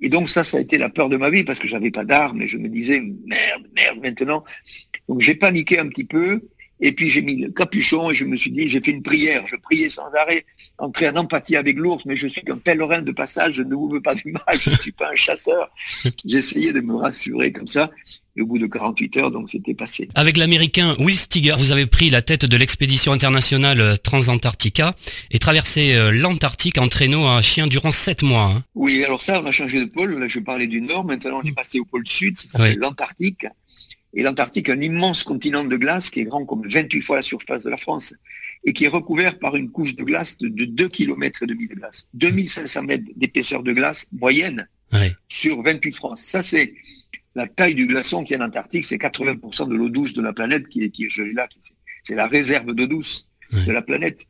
Et 0.00 0.08
donc 0.08 0.30
ça, 0.30 0.42
ça 0.42 0.56
a 0.56 0.60
été 0.60 0.78
la 0.78 0.88
peur 0.88 1.10
de 1.10 1.18
ma 1.18 1.28
vie 1.28 1.44
parce 1.44 1.58
que 1.58 1.68
j'avais 1.68 1.90
pas 1.90 2.04
d'armes 2.04 2.40
et 2.40 2.48
je 2.48 2.56
me 2.56 2.68
disais 2.68 3.00
merde, 3.26 3.66
merde 3.76 3.98
maintenant. 4.02 4.42
Donc 5.06 5.20
j'ai 5.20 5.34
paniqué 5.34 5.78
un 5.78 5.88
petit 5.88 6.04
peu 6.04 6.40
et 6.80 6.92
puis 6.92 7.10
j'ai 7.10 7.20
mis 7.20 7.36
le 7.36 7.50
capuchon 7.50 8.10
et 8.10 8.14
je 8.14 8.24
me 8.24 8.36
suis 8.36 8.50
dit 8.50 8.68
j'ai 8.68 8.80
fait 8.80 8.92
une 8.92 9.02
prière, 9.02 9.46
je 9.46 9.56
priais 9.56 9.90
sans 9.90 10.10
arrêt, 10.14 10.46
entrer 10.78 11.10
en 11.10 11.16
empathie 11.16 11.56
avec 11.56 11.76
l'ours, 11.76 12.06
mais 12.06 12.16
je 12.16 12.26
suis 12.26 12.40
qu'un 12.40 12.56
pèlerin 12.56 13.02
de 13.02 13.12
passage, 13.12 13.56
je 13.56 13.62
ne 13.62 13.74
vous 13.74 13.90
veux 13.90 14.00
pas 14.00 14.14
du 14.14 14.32
mal, 14.32 14.58
je 14.58 14.70
ne 14.70 14.76
suis 14.76 14.92
pas 14.92 15.10
un 15.10 15.16
chasseur. 15.16 15.70
J'essayais 16.24 16.72
de 16.72 16.80
me 16.80 16.94
rassurer 16.94 17.52
comme 17.52 17.66
ça 17.66 17.90
Et 18.36 18.42
au 18.42 18.46
bout 18.46 18.58
de 18.58 18.66
48 18.66 19.16
heures, 19.16 19.30
donc 19.30 19.50
c'était 19.50 19.74
passé. 19.74 20.08
Avec 20.14 20.36
l'américain 20.36 20.94
Will 20.98 21.16
Steger, 21.16 21.54
vous 21.58 21.72
avez 21.72 21.86
pris 21.86 22.10
la 22.10 22.22
tête 22.22 22.44
de 22.44 22.56
l'expédition 22.56 23.12
internationale 23.12 23.80
euh, 23.80 23.96
Transantarctica 23.96 24.94
et 25.30 25.38
traversé 25.38 25.94
euh, 25.94 26.12
l'Antarctique 26.12 26.78
en 26.78 26.88
traîneau 26.88 27.26
à 27.26 27.42
chien 27.42 27.66
durant 27.66 27.90
7 27.90 28.22
mois. 28.22 28.52
Hein. 28.54 28.62
Oui, 28.74 29.04
alors 29.04 29.22
ça, 29.22 29.40
on 29.42 29.46
a 29.46 29.52
changé 29.52 29.80
de 29.80 29.86
pôle. 29.86 30.18
Là, 30.18 30.28
je 30.28 30.38
parlais 30.38 30.68
du 30.68 30.80
Nord. 30.80 31.04
Maintenant, 31.04 31.40
on 31.42 31.46
est 31.46 31.52
passé 31.52 31.80
au 31.80 31.84
pôle 31.84 32.06
Sud. 32.06 32.36
Ça 32.36 32.48
s'appelle 32.48 32.78
l'Antarctique. 32.78 33.46
Et 34.14 34.22
l'Antarctique, 34.22 34.68
un 34.68 34.80
immense 34.80 35.22
continent 35.22 35.64
de 35.64 35.76
glace 35.76 36.10
qui 36.10 36.20
est 36.20 36.24
grand 36.24 36.44
comme 36.44 36.66
28 36.66 37.00
fois 37.02 37.16
la 37.16 37.22
surface 37.22 37.64
de 37.64 37.70
la 37.70 37.76
France 37.76 38.14
et 38.64 38.72
qui 38.72 38.84
est 38.84 38.88
recouvert 38.88 39.38
par 39.38 39.56
une 39.56 39.70
couche 39.70 39.94
de 39.96 40.02
glace 40.02 40.38
de, 40.38 40.48
2 40.48 40.88
km 40.88 41.42
et 41.42 41.46
demi 41.46 41.68
de 41.68 41.74
glace. 41.74 42.08
2500 42.14 42.82
mètres 42.82 43.04
d'épaisseur 43.16 43.62
de 43.62 43.72
glace 43.72 44.06
moyenne 44.12 44.68
sur 45.28 45.62
28 45.62 45.94
France. 45.94 46.22
Ça, 46.22 46.42
c'est 46.42 46.74
la 47.34 47.46
taille 47.46 47.74
du 47.74 47.86
glaçon 47.86 48.24
qui 48.24 48.34
est 48.34 48.36
en 48.36 48.44
Antarctique, 48.46 48.84
c'est 48.84 48.96
80% 48.96 49.68
de 49.68 49.74
l'eau 49.74 49.88
douce 49.88 50.14
de 50.14 50.22
la 50.22 50.32
planète 50.32 50.68
qui 50.68 50.82
est, 50.82 50.90
qui 50.90 51.04
est 51.04 51.08
gelée 51.08 51.32
là. 51.32 51.48
C'est 52.02 52.14
la 52.14 52.26
réserve 52.26 52.72
d'eau 52.74 52.86
douce 52.86 53.28
de 53.52 53.72
la 53.72 53.82
planète. 53.82 54.26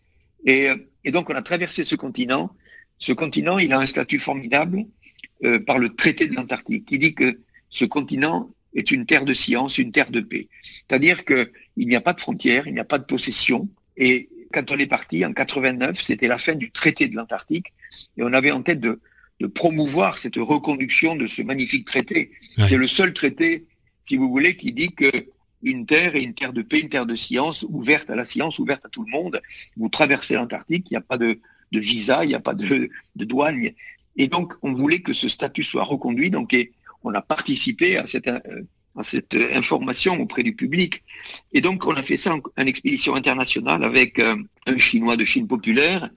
Et, 0.46 0.68
et, 1.04 1.10
donc, 1.10 1.30
on 1.30 1.34
a 1.34 1.42
traversé 1.42 1.84
ce 1.84 1.94
continent. 1.94 2.54
Ce 2.98 3.12
continent, 3.12 3.58
il 3.58 3.72
a 3.72 3.78
un 3.78 3.86
statut 3.86 4.18
formidable 4.18 4.84
euh, 5.44 5.58
par 5.58 5.78
le 5.78 5.94
traité 5.94 6.26
de 6.26 6.34
l'Antarctique, 6.34 6.86
qui 6.86 6.98
dit 6.98 7.14
que 7.14 7.40
ce 7.70 7.84
continent 7.84 8.50
est 8.74 8.90
une 8.90 9.06
terre 9.06 9.24
de 9.24 9.34
science, 9.34 9.78
une 9.78 9.92
terre 9.92 10.10
de 10.10 10.20
paix. 10.20 10.48
C'est-à-dire 10.88 11.24
qu'il 11.24 11.48
n'y 11.76 11.96
a 11.96 12.00
pas 12.00 12.12
de 12.12 12.20
frontières, 12.20 12.66
il 12.66 12.74
n'y 12.74 12.80
a 12.80 12.84
pas 12.84 12.98
de 12.98 13.04
possession. 13.04 13.68
Et 13.96 14.28
quand 14.52 14.70
on 14.70 14.78
est 14.78 14.86
parti 14.86 15.24
en 15.24 15.32
89, 15.32 16.00
c'était 16.00 16.28
la 16.28 16.38
fin 16.38 16.54
du 16.54 16.70
traité 16.70 17.08
de 17.08 17.16
l'Antarctique. 17.16 17.72
Et 18.16 18.22
on 18.22 18.32
avait 18.32 18.50
en 18.50 18.62
tête 18.62 18.80
de, 18.80 19.00
de 19.40 19.46
promouvoir 19.46 20.18
cette 20.18 20.36
reconduction 20.36 21.16
de 21.16 21.26
ce 21.26 21.42
magnifique 21.42 21.86
traité. 21.86 22.30
C'est 22.68 22.76
le 22.76 22.86
seul 22.86 23.12
traité, 23.12 23.66
si 24.02 24.16
vous 24.16 24.28
voulez, 24.28 24.56
qui 24.56 24.72
dit 24.72 24.92
que 24.94 25.10
une 25.62 25.86
terre 25.86 26.14
est 26.16 26.22
une 26.22 26.34
terre 26.34 26.52
de 26.52 26.62
paix, 26.62 26.80
une 26.80 26.88
terre 26.88 27.06
de 27.06 27.14
science, 27.14 27.64
ouverte 27.68 28.08
à 28.10 28.16
la 28.16 28.24
science, 28.24 28.58
ouverte 28.58 28.84
à 28.84 28.88
tout 28.88 29.04
le 29.04 29.10
monde. 29.10 29.40
Vous 29.76 29.88
traversez 29.88 30.34
l'Antarctique, 30.34 30.90
il 30.90 30.94
n'y 30.94 30.98
a 30.98 31.02
pas 31.02 31.18
de, 31.18 31.38
de, 31.72 31.80
visa, 31.80 32.24
il 32.24 32.28
n'y 32.28 32.34
a 32.34 32.40
pas 32.40 32.54
de, 32.54 32.90
de, 33.16 33.24
douane. 33.24 33.70
Et 34.16 34.28
donc, 34.28 34.54
on 34.62 34.72
voulait 34.72 35.00
que 35.00 35.12
ce 35.12 35.28
statut 35.28 35.62
soit 35.62 35.84
reconduit. 35.84 36.30
Donc, 36.30 36.54
et 36.54 36.72
on 37.02 37.12
a 37.14 37.22
participé 37.22 37.96
à 37.96 38.06
cette, 38.06 38.28
euh, 38.28 38.62
à 38.96 39.02
cette 39.02 39.34
information 39.34 40.20
auprès 40.20 40.42
du 40.42 40.54
public. 40.54 41.02
Et 41.52 41.60
donc, 41.60 41.86
on 41.86 41.94
a 41.94 42.02
fait 42.02 42.16
ça 42.16 42.34
en, 42.34 42.66
expédition 42.66 43.14
internationale 43.14 43.84
avec 43.84 44.18
euh, 44.18 44.36
un 44.66 44.78
Chinois 44.78 45.16
de 45.16 45.24
Chine 45.24 45.46
populaire, 45.46 46.10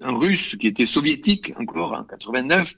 un 0.00 0.16
Russe 0.16 0.56
qui 0.58 0.66
était 0.66 0.86
soviétique 0.86 1.52
encore 1.58 1.92
en 1.92 2.04
89, 2.04 2.74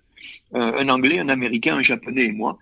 euh, 0.54 0.72
un 0.78 0.88
Anglais, 0.88 1.18
un 1.18 1.28
Américain, 1.28 1.76
un 1.76 1.82
Japonais 1.82 2.26
et 2.26 2.32
moi. 2.32 2.58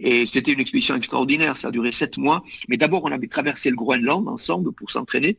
Et 0.00 0.26
c'était 0.26 0.52
une 0.52 0.60
expédition 0.60 0.94
extraordinaire, 0.94 1.56
ça 1.56 1.68
a 1.68 1.70
duré 1.72 1.90
sept 1.90 2.18
mois. 2.18 2.44
Mais 2.68 2.76
d'abord, 2.76 3.02
on 3.04 3.10
avait 3.10 3.26
traversé 3.26 3.68
le 3.70 3.76
Groenland 3.76 4.28
ensemble 4.28 4.72
pour 4.72 4.90
s'entraîner, 4.90 5.38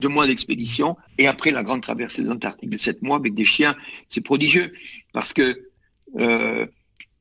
deux 0.00 0.08
mois 0.08 0.26
d'expédition, 0.26 0.96
et 1.16 1.26
après 1.26 1.52
la 1.52 1.62
grande 1.62 1.80
traversée 1.80 2.22
de 2.22 2.28
l'Antarctique 2.28 2.68
de 2.68 2.76
sept 2.76 3.00
mois 3.00 3.16
avec 3.16 3.34
des 3.34 3.46
chiens. 3.46 3.74
C'est 4.08 4.20
prodigieux, 4.20 4.74
parce 5.14 5.32
que 5.32 5.70
euh, 6.18 6.66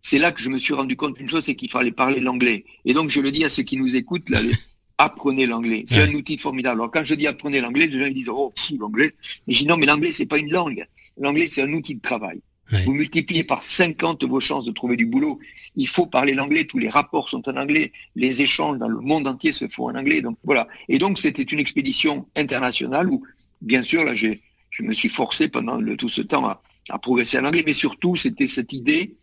c'est 0.04 0.20
là 0.20 0.32
que 0.32 0.42
je 0.42 0.50
me 0.50 0.60
suis 0.60 0.74
rendu 0.74 0.98
compte 0.98 1.16
d'une 1.16 1.30
chose, 1.30 1.46
c'est 1.46 1.56
qu'il 1.56 1.72
fallait 1.72 1.92
parler 1.92 2.20
l'anglais. 2.20 2.66
Et 2.86 2.94
donc, 2.94 3.10
je 3.10 3.22
le 3.22 3.32
dis 3.32 3.46
à 3.46 3.50
ceux 3.50 3.64
qui 3.64 3.78
nous 3.78 3.96
écoutent, 3.96 4.30
là, 4.30 4.40
apprenez 4.98 5.48
l'anglais. 5.48 5.86
C'est 5.88 6.02
un 6.02 6.14
outil 6.14 6.38
formidable. 6.38 6.82
Alors, 6.82 6.92
quand 6.92 7.06
je 7.06 7.16
dis 7.16 7.26
apprenez 7.26 7.62
l'anglais, 7.62 7.88
les 7.88 8.00
gens 8.00 8.06
ils 8.06 8.14
disent, 8.14 8.30
oh, 8.30 8.52
l'anglais. 8.78 9.10
Mais 9.48 9.54
je 9.54 9.60
dis, 9.60 9.66
non, 9.66 9.78
mais 9.78 9.86
l'anglais, 9.86 10.12
c'est 10.12 10.26
pas 10.26 10.38
une 10.38 10.52
langue. 10.52 10.86
L'anglais, 11.18 11.48
c'est 11.50 11.62
un 11.62 11.72
outil 11.72 11.96
de 11.96 12.02
travail. 12.02 12.42
Vous 12.86 12.94
multipliez 12.94 13.44
par 13.44 13.62
50 13.62 14.24
vos 14.24 14.40
chances 14.40 14.66
de 14.66 14.72
trouver 14.72 14.96
du 14.96 15.06
boulot. 15.06 15.40
Il 15.76 15.88
faut 15.88 16.08
parler 16.08 16.34
l'anglais. 16.34 16.66
Tous 16.66 16.80
les 16.80 16.90
rapports 16.90 17.30
sont 17.30 17.48
en 17.48 17.56
anglais. 17.56 17.92
Les 18.16 18.42
échanges 18.42 18.80
dans 18.80 18.88
le 18.88 19.00
monde 19.00 19.28
entier 19.28 19.52
se 19.52 19.68
font 19.68 19.90
en 19.90 19.96
anglais. 19.96 20.22
Donc, 20.22 20.38
voilà. 20.44 20.68
Et 20.90 20.98
donc, 20.98 21.20
c'était 21.20 21.44
une 21.44 21.60
expédition 21.60 22.26
internationale 22.36 23.10
où, 23.10 23.24
bien 23.62 23.84
sûr, 23.84 24.04
là, 24.04 24.16
j'ai, 24.16 24.42
je 24.72 24.84
me 24.84 24.94
suis 24.94 25.10
forcé 25.10 25.50
pendant 25.50 25.78
le, 25.78 25.96
tout 25.96 26.10
ce 26.10 26.22
temps 26.22 26.46
à, 26.46 26.64
à 26.90 26.98
progresser 26.98 27.38
en 27.38 27.46
anglais. 27.46 27.64
Mais 27.66 27.74
surtout, 27.74 28.16
c'était 28.16 28.48
cette 28.48 28.74
idée 28.74 29.14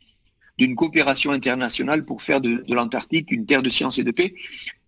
d'une 0.60 0.76
coopération 0.76 1.30
internationale 1.30 2.04
pour 2.04 2.20
faire 2.20 2.42
de, 2.42 2.62
l'Antarctique 2.68 3.32
une 3.32 3.46
terre 3.46 3.62
de 3.62 3.70
science 3.70 3.98
et 3.98 4.04
de 4.04 4.10
paix. 4.10 4.34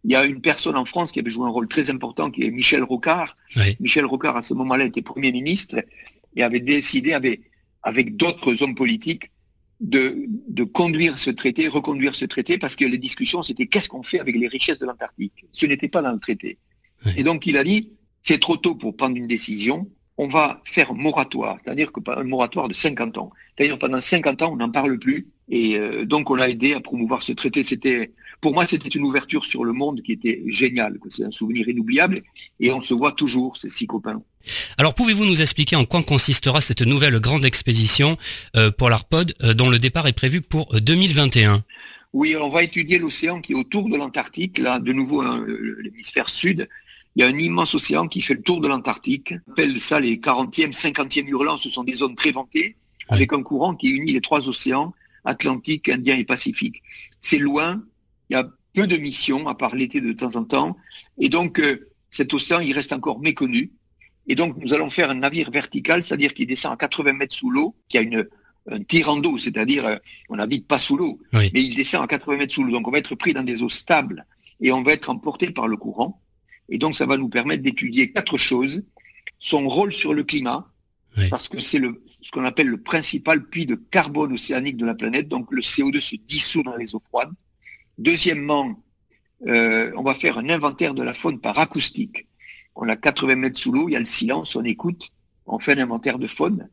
Il 0.04 0.12
y 0.12 0.14
a 0.14 0.26
une 0.26 0.42
personne 0.42 0.76
en 0.76 0.84
France 0.84 1.12
qui 1.12 1.18
avait 1.18 1.30
joué 1.30 1.46
un 1.46 1.50
rôle 1.50 1.66
très 1.66 1.88
important, 1.88 2.30
qui 2.30 2.42
est 2.44 2.50
Michel 2.50 2.82
Rocard. 2.82 3.34
Michel 3.80 4.04
Rocard, 4.04 4.36
à 4.36 4.42
ce 4.42 4.52
moment-là, 4.52 4.84
était 4.84 5.00
Premier 5.00 5.32
ministre 5.32 5.76
et 6.36 6.42
avait 6.42 6.60
décidé, 6.60 7.14
avec, 7.14 7.40
avec 7.82 8.16
d'autres 8.16 8.62
hommes 8.62 8.74
politiques, 8.74 9.30
de, 9.80 10.26
de, 10.28 10.64
conduire 10.64 11.18
ce 11.18 11.30
traité, 11.30 11.68
reconduire 11.68 12.14
ce 12.14 12.26
traité, 12.26 12.58
parce 12.58 12.76
que 12.76 12.84
les 12.84 12.98
discussions, 12.98 13.42
c'était 13.42 13.66
qu'est-ce 13.66 13.88
qu'on 13.88 14.02
fait 14.02 14.20
avec 14.20 14.36
les 14.36 14.48
richesses 14.48 14.78
de 14.78 14.84
l'Antarctique? 14.84 15.46
Ce 15.52 15.64
n'était 15.64 15.88
pas 15.88 16.02
dans 16.02 16.12
le 16.12 16.20
traité. 16.20 16.58
Et 17.16 17.24
donc, 17.24 17.46
il 17.46 17.56
a 17.56 17.64
dit, 17.64 17.92
c'est 18.20 18.38
trop 18.38 18.58
tôt 18.58 18.74
pour 18.74 18.94
prendre 18.94 19.16
une 19.16 19.26
décision, 19.26 19.90
on 20.18 20.28
va 20.28 20.60
faire 20.64 20.94
moratoire, 20.94 21.58
c'est-à-dire 21.64 21.90
que 21.90 22.00
un 22.10 22.24
moratoire 22.24 22.68
de 22.68 22.74
50 22.74 23.16
ans. 23.18 23.30
C'est-à-dire 23.56 23.78
pendant 23.78 24.00
50 24.00 24.42
ans, 24.42 24.52
on 24.52 24.56
n'en 24.56 24.70
parle 24.70 24.98
plus, 24.98 25.28
et 25.52 25.76
euh, 25.76 26.06
donc, 26.06 26.30
on 26.30 26.38
a 26.38 26.48
aidé 26.48 26.72
à 26.72 26.80
promouvoir 26.80 27.22
ce 27.22 27.32
traité. 27.32 27.62
C'était, 27.62 28.10
pour 28.40 28.54
moi, 28.54 28.66
c'était 28.66 28.88
une 28.88 29.04
ouverture 29.04 29.44
sur 29.44 29.64
le 29.64 29.74
monde 29.74 30.00
qui 30.00 30.12
était 30.12 30.42
géniale. 30.46 30.98
C'est 31.10 31.24
un 31.24 31.30
souvenir 31.30 31.68
inoubliable. 31.68 32.22
Et 32.58 32.72
on 32.72 32.80
se 32.80 32.94
voit 32.94 33.12
toujours, 33.12 33.58
ces 33.58 33.68
six 33.68 33.86
copains. 33.86 34.22
Alors, 34.78 34.94
pouvez-vous 34.94 35.26
nous 35.26 35.42
expliquer 35.42 35.76
en 35.76 35.84
quoi 35.84 36.02
consistera 36.02 36.62
cette 36.62 36.80
nouvelle 36.80 37.20
grande 37.20 37.44
expédition 37.44 38.16
euh, 38.56 38.70
pour 38.70 38.88
l'ARPOD, 38.88 39.34
euh, 39.42 39.52
dont 39.52 39.68
le 39.68 39.78
départ 39.78 40.08
est 40.08 40.14
prévu 40.14 40.40
pour 40.40 40.74
2021 40.80 41.62
Oui, 42.14 42.34
on 42.34 42.48
va 42.48 42.62
étudier 42.62 42.98
l'océan 42.98 43.42
qui 43.42 43.52
est 43.52 43.56
autour 43.56 43.90
de 43.90 43.98
l'Antarctique. 43.98 44.56
Là, 44.56 44.80
de 44.80 44.94
nouveau, 44.94 45.20
hein, 45.20 45.44
l'hémisphère 45.82 46.30
sud. 46.30 46.66
Il 47.14 47.22
y 47.22 47.26
a 47.26 47.28
un 47.28 47.38
immense 47.38 47.74
océan 47.74 48.08
qui 48.08 48.22
fait 48.22 48.32
le 48.32 48.42
tour 48.42 48.62
de 48.62 48.68
l'Antarctique. 48.68 49.34
On 49.48 49.52
appelle 49.52 49.78
ça 49.78 50.00
les 50.00 50.16
40e, 50.16 50.72
50e 50.72 51.26
hurlants. 51.26 51.58
Ce 51.58 51.68
sont 51.68 51.84
des 51.84 51.96
zones 51.96 52.16
très 52.16 52.32
ventées, 52.32 52.74
avec 53.08 53.34
un 53.34 53.42
courant 53.42 53.74
qui 53.74 53.88
unit 53.88 54.12
les 54.12 54.22
trois 54.22 54.48
océans 54.48 54.94
Atlantique, 55.24 55.88
Indien 55.88 56.16
et 56.16 56.24
Pacifique. 56.24 56.82
C'est 57.20 57.38
loin, 57.38 57.82
il 58.30 58.34
y 58.34 58.36
a 58.36 58.48
peu 58.74 58.86
de 58.86 58.96
missions, 58.96 59.48
à 59.48 59.54
part 59.54 59.74
l'été 59.74 60.00
de 60.00 60.12
temps 60.12 60.36
en 60.36 60.44
temps, 60.44 60.76
et 61.18 61.28
donc 61.28 61.60
euh, 61.60 61.88
cet 62.10 62.34
océan, 62.34 62.60
il 62.60 62.72
reste 62.72 62.92
encore 62.92 63.20
méconnu. 63.20 63.72
Et 64.28 64.34
donc 64.34 64.56
nous 64.56 64.72
allons 64.72 64.90
faire 64.90 65.10
un 65.10 65.14
navire 65.14 65.50
vertical, 65.50 66.04
c'est-à-dire 66.04 66.32
qui 66.34 66.46
descend 66.46 66.72
à 66.72 66.76
80 66.76 67.14
mètres 67.14 67.34
sous 67.34 67.50
l'eau, 67.50 67.74
qui 67.88 67.98
a 67.98 68.02
une, 68.02 68.28
un 68.70 68.82
tirant 68.82 69.16
d'eau, 69.16 69.38
c'est-à-dire 69.38 69.86
euh, 69.86 69.96
on 70.28 70.36
n'habite 70.36 70.66
pas 70.66 70.78
sous 70.78 70.96
l'eau, 70.96 71.20
mais 71.32 71.50
il 71.54 71.74
descend 71.74 72.02
à 72.02 72.06
80 72.06 72.36
mètres 72.36 72.54
sous 72.54 72.64
l'eau. 72.64 72.72
Donc 72.72 72.86
on 72.88 72.90
va 72.90 72.98
être 72.98 73.14
pris 73.14 73.34
dans 73.34 73.42
des 73.42 73.62
eaux 73.62 73.68
stables 73.68 74.26
et 74.60 74.72
on 74.72 74.82
va 74.82 74.92
être 74.92 75.10
emporté 75.10 75.50
par 75.50 75.68
le 75.68 75.76
courant. 75.76 76.20
Et 76.68 76.78
donc 76.78 76.96
ça 76.96 77.06
va 77.06 77.16
nous 77.16 77.28
permettre 77.28 77.62
d'étudier 77.62 78.12
quatre 78.12 78.38
choses. 78.38 78.82
Son 79.38 79.68
rôle 79.68 79.92
sur 79.92 80.14
le 80.14 80.22
climat, 80.22 80.71
parce 81.30 81.48
que 81.48 81.60
c'est 81.60 81.80
ce 82.20 82.30
qu'on 82.30 82.44
appelle 82.44 82.68
le 82.68 82.80
principal 82.80 83.44
puits 83.44 83.66
de 83.66 83.74
carbone 83.74 84.32
océanique 84.32 84.76
de 84.76 84.86
la 84.86 84.94
planète, 84.94 85.28
donc 85.28 85.48
le 85.50 85.60
CO2 85.60 86.00
se 86.00 86.16
dissout 86.16 86.62
dans 86.62 86.76
les 86.76 86.94
eaux 86.94 87.02
froides. 87.08 87.32
Deuxièmement, 87.98 88.82
euh, 89.46 89.92
on 89.96 90.02
va 90.02 90.14
faire 90.14 90.38
un 90.38 90.48
inventaire 90.48 90.94
de 90.94 91.02
la 91.02 91.14
faune 91.14 91.40
par 91.40 91.58
acoustique. 91.58 92.26
On 92.74 92.88
a 92.88 92.96
80 92.96 93.36
mètres 93.36 93.58
sous 93.58 93.72
l'eau, 93.72 93.88
il 93.88 93.92
y 93.92 93.96
a 93.96 93.98
le 93.98 94.04
silence, 94.04 94.56
on 94.56 94.64
écoute, 94.64 95.10
on 95.46 95.58
fait 95.58 95.78
un 95.78 95.82
inventaire 95.82 96.18
de 96.18 96.26
faune. 96.26 96.68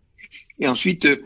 Et 0.60 0.68
ensuite, 0.68 1.06
euh, 1.06 1.18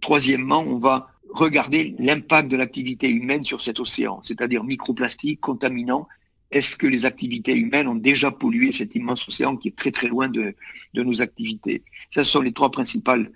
troisièmement, 0.00 0.60
on 0.60 0.78
va 0.78 1.10
regarder 1.30 1.94
l'impact 1.98 2.48
de 2.48 2.56
l'activité 2.56 3.08
humaine 3.08 3.44
sur 3.44 3.60
cet 3.60 3.80
océan, 3.80 4.20
c'est-à-dire 4.22 4.64
microplastiques, 4.64 5.40
contaminants, 5.40 6.08
est-ce 6.50 6.76
que 6.76 6.86
les 6.86 7.04
activités 7.04 7.54
humaines 7.54 7.88
ont 7.88 7.94
déjà 7.94 8.30
pollué 8.30 8.72
cet 8.72 8.94
immense 8.94 9.28
océan 9.28 9.56
qui 9.56 9.68
est 9.68 9.76
très 9.76 9.90
très 9.90 10.08
loin 10.08 10.28
de, 10.28 10.54
nos 10.94 11.22
activités? 11.22 11.82
Ce 12.10 12.24
sont 12.24 12.40
les 12.40 12.52
trois 12.52 12.70
principales 12.70 13.30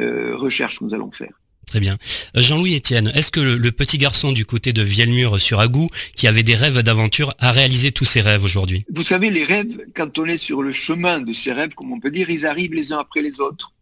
euh, 0.00 0.36
recherches 0.36 0.78
que 0.78 0.84
nous 0.84 0.94
allons 0.94 1.10
faire. 1.10 1.32
Très 1.66 1.80
bien. 1.80 1.98
Euh, 2.34 2.40
Jean-Louis 2.40 2.76
Etienne, 2.76 3.12
est-ce 3.14 3.30
que 3.30 3.40
le, 3.40 3.72
petit 3.72 3.98
garçon 3.98 4.32
du 4.32 4.46
côté 4.46 4.72
de 4.72 4.82
Vielmur 4.82 5.38
sur 5.38 5.60
Agou, 5.60 5.88
qui 6.16 6.26
avait 6.26 6.42
des 6.42 6.54
rêves 6.54 6.82
d'aventure, 6.82 7.34
a 7.38 7.52
réalisé 7.52 7.92
tous 7.92 8.06
ses 8.06 8.22
rêves 8.22 8.42
aujourd'hui? 8.42 8.84
Vous 8.90 9.04
savez, 9.04 9.28
les 9.28 9.44
rêves, 9.44 9.76
quand 9.94 10.18
on 10.18 10.24
est 10.24 10.38
sur 10.38 10.62
le 10.62 10.72
chemin 10.72 11.20
de 11.20 11.34
ces 11.34 11.52
rêves, 11.52 11.74
comme 11.74 11.92
on 11.92 12.00
peut 12.00 12.10
dire, 12.10 12.30
ils 12.30 12.46
arrivent 12.46 12.72
les 12.72 12.92
uns 12.92 12.98
après 12.98 13.20
les 13.20 13.40
autres. 13.40 13.74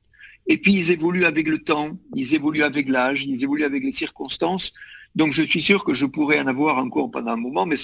Et 0.48 0.58
puis 0.58 0.72
ils 0.74 0.90
évoluent 0.90 1.24
avec 1.24 1.48
le 1.48 1.58
temps, 1.58 1.96
ils 2.14 2.34
évoluent 2.34 2.62
avec 2.62 2.88
l'âge, 2.88 3.24
ils 3.24 3.42
évoluent 3.42 3.64
avec 3.64 3.82
les 3.82 3.92
circonstances. 3.92 4.72
Donc 5.16 5.32
je 5.32 5.42
suis 5.42 5.62
sûr 5.62 5.82
que 5.82 5.94
je 5.94 6.04
pourrais 6.04 6.38
en 6.38 6.46
avoir 6.46 6.76
encore 6.76 7.10
pendant 7.10 7.32
un 7.32 7.36
moment, 7.36 7.66
mais 7.66 7.76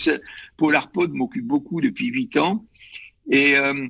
Paul 0.59 0.77
Arpod 0.77 1.13
m'occupe 1.13 1.47
beaucoup 1.47 1.81
depuis 1.81 2.09
huit 2.09 2.37
ans. 2.37 2.65
Et, 3.31 3.57
euh, 3.57 3.89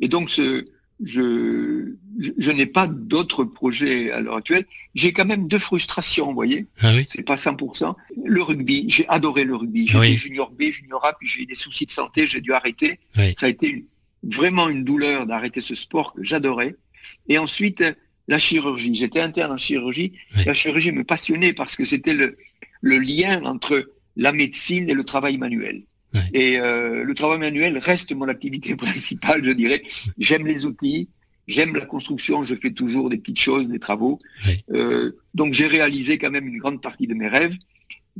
et 0.00 0.08
donc 0.08 0.30
ce, 0.30 0.64
je, 1.04 1.92
je, 2.18 2.50
n'ai 2.50 2.64
pas 2.64 2.88
d'autres 2.88 3.44
projets 3.44 4.10
à 4.10 4.20
l'heure 4.20 4.36
actuelle. 4.36 4.64
J'ai 4.94 5.12
quand 5.12 5.26
même 5.26 5.48
deux 5.48 5.58
frustrations, 5.58 6.28
vous 6.28 6.34
voyez. 6.34 6.66
Ah 6.80 6.92
oui. 6.94 7.04
C'est 7.08 7.22
pas 7.22 7.36
100%. 7.36 7.94
Le 8.24 8.42
rugby, 8.42 8.86
j'ai 8.88 9.06
adoré 9.08 9.44
le 9.44 9.54
rugby. 9.54 9.86
J'ai 9.86 10.16
junior 10.16 10.50
B, 10.50 10.70
junior 10.72 11.04
A, 11.04 11.12
puis 11.12 11.28
j'ai 11.28 11.42
eu 11.42 11.46
des 11.46 11.54
soucis 11.54 11.84
de 11.84 11.90
santé, 11.90 12.26
j'ai 12.26 12.40
dû 12.40 12.52
arrêter. 12.54 12.98
Ça 13.14 13.46
a 13.46 13.48
été 13.48 13.84
vraiment 14.22 14.68
une 14.68 14.82
douleur 14.82 15.26
d'arrêter 15.26 15.60
ce 15.60 15.74
sport 15.74 16.14
que 16.14 16.24
j'adorais. 16.24 16.74
Et 17.28 17.36
ensuite, 17.36 17.84
la 18.28 18.38
chirurgie. 18.38 18.94
J'étais 18.94 19.20
interne 19.20 19.52
en 19.52 19.56
chirurgie. 19.56 20.12
La 20.46 20.54
chirurgie 20.54 20.92
me 20.92 21.04
passionnait 21.04 21.52
parce 21.52 21.76
que 21.76 21.84
c'était 21.84 22.14
le, 22.14 22.36
le 22.80 22.98
lien 22.98 23.42
entre 23.44 23.90
la 24.16 24.32
médecine 24.32 24.88
et 24.88 24.94
le 24.94 25.04
travail 25.04 25.38
manuel. 25.38 25.82
Ouais. 26.14 26.20
Et 26.32 26.58
euh, 26.58 27.04
le 27.04 27.14
travail 27.14 27.38
manuel 27.38 27.78
reste 27.78 28.12
mon 28.14 28.28
activité 28.28 28.74
principale, 28.86 29.44
je 29.44 29.50
dirais. 29.50 29.82
J'aime 30.18 30.46
les 30.46 30.66
outils, 30.66 31.08
j'aime 31.46 31.74
la 31.74 31.86
construction, 31.86 32.42
je 32.42 32.54
fais 32.54 32.72
toujours 32.72 33.10
des 33.10 33.18
petites 33.18 33.40
choses, 33.40 33.68
des 33.68 33.78
travaux. 33.78 34.18
Euh, 34.72 35.12
donc 35.34 35.52
j'ai 35.52 35.66
réalisé 35.66 36.18
quand 36.18 36.30
même 36.30 36.46
une 36.46 36.58
grande 36.58 36.82
partie 36.82 37.06
de 37.06 37.14
mes 37.14 37.28
rêves. 37.28 37.56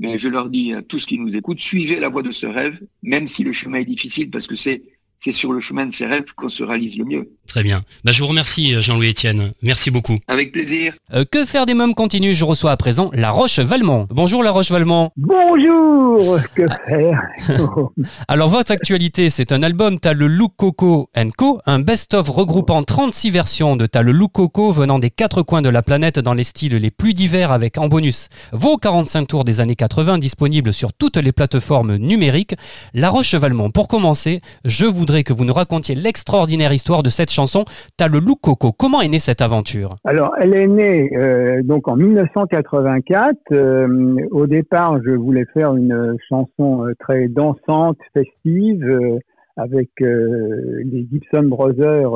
Mais 0.01 0.17
je 0.17 0.29
leur 0.29 0.49
dis 0.49 0.73
à 0.75 0.83
tous 0.83 1.07
qui 1.07 1.19
nous 1.19 1.37
écoutent, 1.37 1.59
suivez 1.59 1.99
la 1.99 2.09
voie 2.09 2.23
de 2.23 2.31
ce 2.31 2.47
rêve, 2.47 2.79
même 3.03 3.27
si 3.27 3.43
le 3.43 3.51
chemin 3.51 3.81
est 3.81 3.85
difficile, 3.85 4.31
parce 4.31 4.47
que 4.47 4.55
c'est 4.55 4.83
c'est 5.19 5.33
sur 5.33 5.53
le 5.53 5.61
chemin 5.61 5.87
de 5.87 5.93
ces 5.93 6.07
rêves 6.07 6.33
qu'on 6.37 6.49
se 6.49 6.63
réalise 6.63 6.97
le 6.97 7.05
mieux. 7.05 7.31
Très 7.49 7.63
bien. 7.63 7.83
Bah, 8.05 8.13
je 8.13 8.23
vous 8.23 8.29
remercie, 8.29 8.81
Jean-Louis 8.81 9.11
Etienne. 9.11 9.53
Merci 9.63 9.91
beaucoup. 9.91 10.19
Avec 10.29 10.53
plaisir. 10.53 10.95
Euh, 11.15 11.25
que 11.25 11.45
faire 11.45 11.67
des 11.67 11.75
mômes 11.75 11.95
continue, 11.95 12.35
je 12.35 12.45
reçois 12.45 12.71
à 12.73 12.77
présent 12.77 13.11
La 13.15 13.31
Roche 13.31 13.59
Valmont. 13.59 14.07
Bonjour 14.11 14.43
La 14.43 14.51
Roche 14.51 14.71
Valmont. 14.71 15.11
Bonjour, 15.17 16.39
que 16.55 16.63
faire 16.89 17.23
Alors 18.29 18.49
votre 18.51 18.71
actualité, 18.71 19.31
c'est 19.31 19.53
un 19.53 19.63
album 19.63 19.99
T'as 19.99 20.13
le 20.13 20.27
Look 20.27 20.53
Coco 20.57 21.09
Co, 21.37 21.61
un 21.67 21.79
best-of 21.79 22.29
regroupant 22.29 22.83
36 22.83 23.31
versions 23.31 23.77
de 23.77 23.87
T'as 23.87 24.03
le 24.03 24.13
Look 24.13 24.33
Coco 24.33 24.71
venant 24.71 24.99
des 24.99 25.11
quatre 25.11 25.43
coins 25.43 25.63
de 25.63 25.69
la 25.69 25.83
planète 25.83 26.19
dans 26.19 26.35
les 26.35 26.45
styles 26.45 26.77
les 26.77 26.91
plus 26.91 27.15
divers 27.15 27.51
avec 27.51 27.79
en 27.79 27.89
bonus 27.89 28.29
vos 28.53 28.77
45 28.77 29.27
tours 29.27 29.45
des 29.45 29.61
années 29.61 29.77
80 29.77 30.19
disponibles 30.19 30.73
sur 30.73 30.93
toutes 30.93 31.17
les 31.17 31.33
plateformes 31.33 31.97
numériques. 31.97 32.55
La 32.93 33.09
Roche 33.09 33.35
Valmont, 33.35 33.71
pour 33.71 33.89
commencer, 33.89 34.43
je 34.65 34.87
que 35.09 35.33
vous 35.33 35.45
nous 35.45 35.55
racontiez 35.55 35.95
l'extraordinaire 35.95 36.73
histoire 36.73 37.03
de 37.03 37.09
cette 37.09 37.31
chanson 37.31 37.65
T'as 37.97 38.09
le 38.09 38.19
Look 38.19 38.41
Coco. 38.43 38.73
Comment 38.73 39.01
est 39.01 39.09
née 39.09 39.19
cette 39.19 39.41
aventure? 39.41 39.97
Alors, 40.05 40.35
elle 40.39 40.55
est 40.55 40.67
née 40.67 41.11
euh, 41.17 41.63
donc 41.63 41.89
en 41.89 41.97
1984. 41.97 43.37
Euh, 43.53 44.17
au 44.31 44.47
départ, 44.47 45.01
je 45.03 45.11
voulais 45.11 45.47
faire 45.55 45.75
une 45.75 46.17
chanson 46.29 46.85
euh, 46.85 46.93
très 46.99 47.29
dansante, 47.29 47.99
festive, 48.13 49.19
avec 49.57 49.91
les 49.99 51.09
Gibson 51.11 51.43
Brothers 51.43 52.13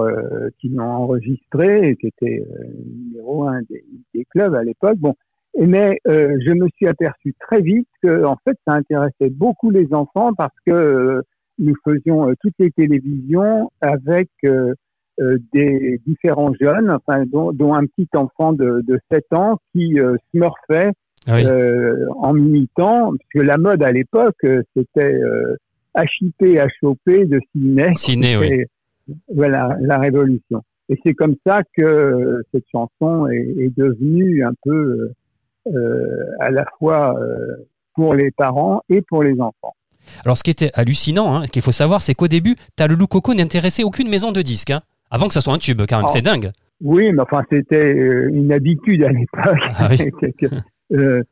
qui 0.60 0.68
l'ont 0.68 0.84
enregistré 0.84 1.88
et 1.88 1.96
qui 1.96 2.06
était 2.06 2.46
numéro 2.86 3.48
un 3.48 3.62
des, 3.68 4.24
clubs 4.30 4.54
à 4.54 4.62
l'époque. 4.62 4.96
Bon, 4.98 5.14
mais 5.58 5.98
je 6.04 6.52
me 6.52 6.68
suis 6.76 6.86
aperçu 6.86 7.34
très 7.40 7.60
vite 7.60 7.88
que 8.00 8.24
en 8.24 8.36
fait, 8.44 8.56
ça 8.64 8.74
intéressait 8.74 9.28
beaucoup 9.28 9.70
les 9.70 9.92
enfants 9.92 10.32
parce 10.34 10.54
que 10.64 11.24
nous 11.58 11.74
faisions 11.84 12.28
euh, 12.28 12.34
toutes 12.40 12.54
les 12.58 12.70
télévisions 12.70 13.70
avec 13.80 14.28
euh, 14.44 14.74
euh, 15.20 15.38
des 15.52 16.00
différents 16.06 16.52
jeunes, 16.60 16.90
enfin, 16.90 17.24
dont, 17.26 17.52
dont 17.52 17.74
un 17.74 17.84
petit 17.86 18.08
enfant 18.14 18.52
de, 18.52 18.82
de 18.86 18.98
7 19.10 19.24
ans 19.32 19.58
qui 19.72 20.00
euh, 20.00 20.16
smurfait 20.30 20.92
Ah 21.26 21.34
oui. 21.36 21.44
euh, 21.46 22.06
en 22.16 22.32
militant, 22.32 23.10
parce 23.10 23.28
que 23.34 23.40
la 23.40 23.58
mode 23.58 23.82
à 23.82 23.92
l'époque, 23.92 24.46
c'était 24.74 25.14
euh, 25.14 25.56
HIP, 25.96 26.58
HOP 26.82 26.98
de 27.06 27.40
ciné. 27.52 27.94
Ciné, 27.94 28.36
oui. 28.38 28.64
Voilà, 29.34 29.76
la 29.80 29.98
révolution. 29.98 30.62
Et 30.88 30.98
c'est 31.04 31.14
comme 31.14 31.36
ça 31.46 31.62
que 31.76 32.42
cette 32.52 32.64
chanson 32.72 33.26
est, 33.28 33.54
est 33.58 33.76
devenue 33.76 34.44
un 34.44 34.52
peu 34.64 35.10
euh, 35.68 36.24
à 36.40 36.50
la 36.50 36.64
fois 36.78 37.18
euh, 37.20 37.56
pour 37.94 38.14
les 38.14 38.30
parents 38.30 38.82
et 38.88 39.02
pour 39.02 39.22
les 39.22 39.40
enfants. 39.40 39.74
Alors 40.24 40.36
ce 40.36 40.42
qui 40.42 40.50
était 40.50 40.70
hallucinant, 40.74 41.34
hein, 41.36 41.46
qu'il 41.46 41.62
faut 41.62 41.72
savoir, 41.72 42.02
c'est 42.02 42.14
qu'au 42.14 42.28
début, 42.28 42.56
T'as 42.76 42.86
le 42.86 42.94
Look 42.94 43.10
Coco 43.10 43.34
n'intéressait 43.34 43.82
aucune 43.84 44.08
maison 44.08 44.32
de 44.32 44.42
disques. 44.42 44.70
hein, 44.70 44.82
avant 45.10 45.28
que 45.28 45.34
ça 45.34 45.40
soit 45.40 45.52
un 45.54 45.58
tube, 45.58 45.82
quand 45.88 45.96
même. 45.96 46.06
Oh. 46.08 46.12
C'est 46.12 46.22
dingue. 46.22 46.50
Oui, 46.80 47.12
mais 47.12 47.22
enfin, 47.22 47.42
c'était 47.50 47.94
euh, 47.94 48.28
une 48.32 48.52
habitude 48.52 49.04
à 49.04 49.10
l'époque. 49.10 49.58
Ah 49.76 49.88
oui. 49.90 50.10
Euh, 50.92 51.22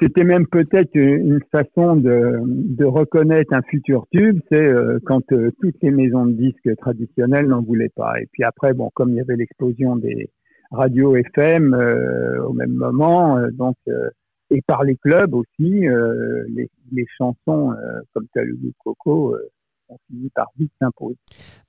C'était 0.00 0.24
même 0.24 0.46
peut-être 0.46 0.94
une 0.94 1.40
façon 1.52 1.96
de, 1.96 2.40
de 2.46 2.84
reconnaître 2.86 3.52
un 3.52 3.60
futur 3.62 4.06
tube, 4.12 4.38
c'est 4.50 4.62
euh, 4.62 4.98
quand 5.04 5.20
euh, 5.32 5.50
toutes 5.60 5.76
les 5.82 5.90
maisons 5.90 6.24
de 6.26 6.32
disques 6.32 6.74
traditionnelles 6.78 7.46
n'en 7.46 7.60
voulaient 7.62 7.92
pas. 7.94 8.18
Et 8.20 8.26
puis 8.32 8.44
après, 8.44 8.72
bon, 8.72 8.90
comme 8.94 9.10
il 9.10 9.16
y 9.16 9.20
avait 9.20 9.36
l'explosion 9.36 9.96
des 9.96 10.30
radios 10.70 11.16
FM 11.16 11.74
euh, 11.74 12.42
au 12.44 12.52
même 12.54 12.72
moment, 12.72 13.36
euh, 13.38 13.48
donc 13.52 13.76
euh, 13.88 14.08
et 14.50 14.62
par 14.66 14.84
les 14.84 14.96
clubs 14.96 15.34
aussi, 15.34 15.86
euh, 15.88 16.44
les, 16.48 16.68
les 16.92 17.06
chansons 17.18 17.72
euh, 17.72 18.00
comme 18.12 18.26
Talulu 18.34 18.72
Coco 18.78 19.34
euh, 19.34 19.50
ont 19.88 19.98
fini 20.08 20.30
par 20.34 20.48
vite 20.58 20.72
s'imposer. 20.80 21.16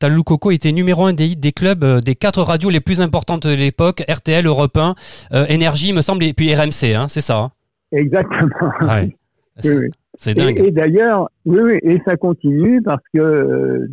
Look 0.03 0.25
Coco 0.25 0.51
était 0.51 0.71
numéro 0.71 1.05
un 1.05 1.13
des 1.13 1.25
hits 1.27 1.35
des 1.35 1.51
clubs, 1.51 1.83
euh, 1.83 1.99
des 1.99 2.15
quatre 2.15 2.41
radios 2.41 2.69
les 2.69 2.79
plus 2.81 3.01
importantes 3.01 3.47
de 3.47 3.53
l'époque, 3.55 4.03
RTL, 4.09 4.45
Europe 4.45 4.77
1, 4.77 4.95
euh, 5.33 5.45
Énergie, 5.47 5.93
me 5.93 6.01
semble, 6.01 6.23
et 6.23 6.33
puis 6.33 6.53
RMC, 6.53 6.93
hein, 6.95 7.07
c'est 7.07 7.21
ça. 7.21 7.39
hein 7.39 7.51
Exactement. 7.91 8.49
Ouais. 8.81 9.03
Oui, 9.03 9.15
C'est 9.57 9.75
oui. 9.77 9.87
c'est 10.15 10.31
Et, 10.31 10.33
dingue. 10.35 10.59
et 10.59 10.71
d'ailleurs, 10.71 11.29
oui, 11.45 11.59
oui, 11.61 11.79
et 11.83 11.99
ça 12.05 12.15
continue 12.15 12.81
parce 12.81 13.03
que 13.13 13.87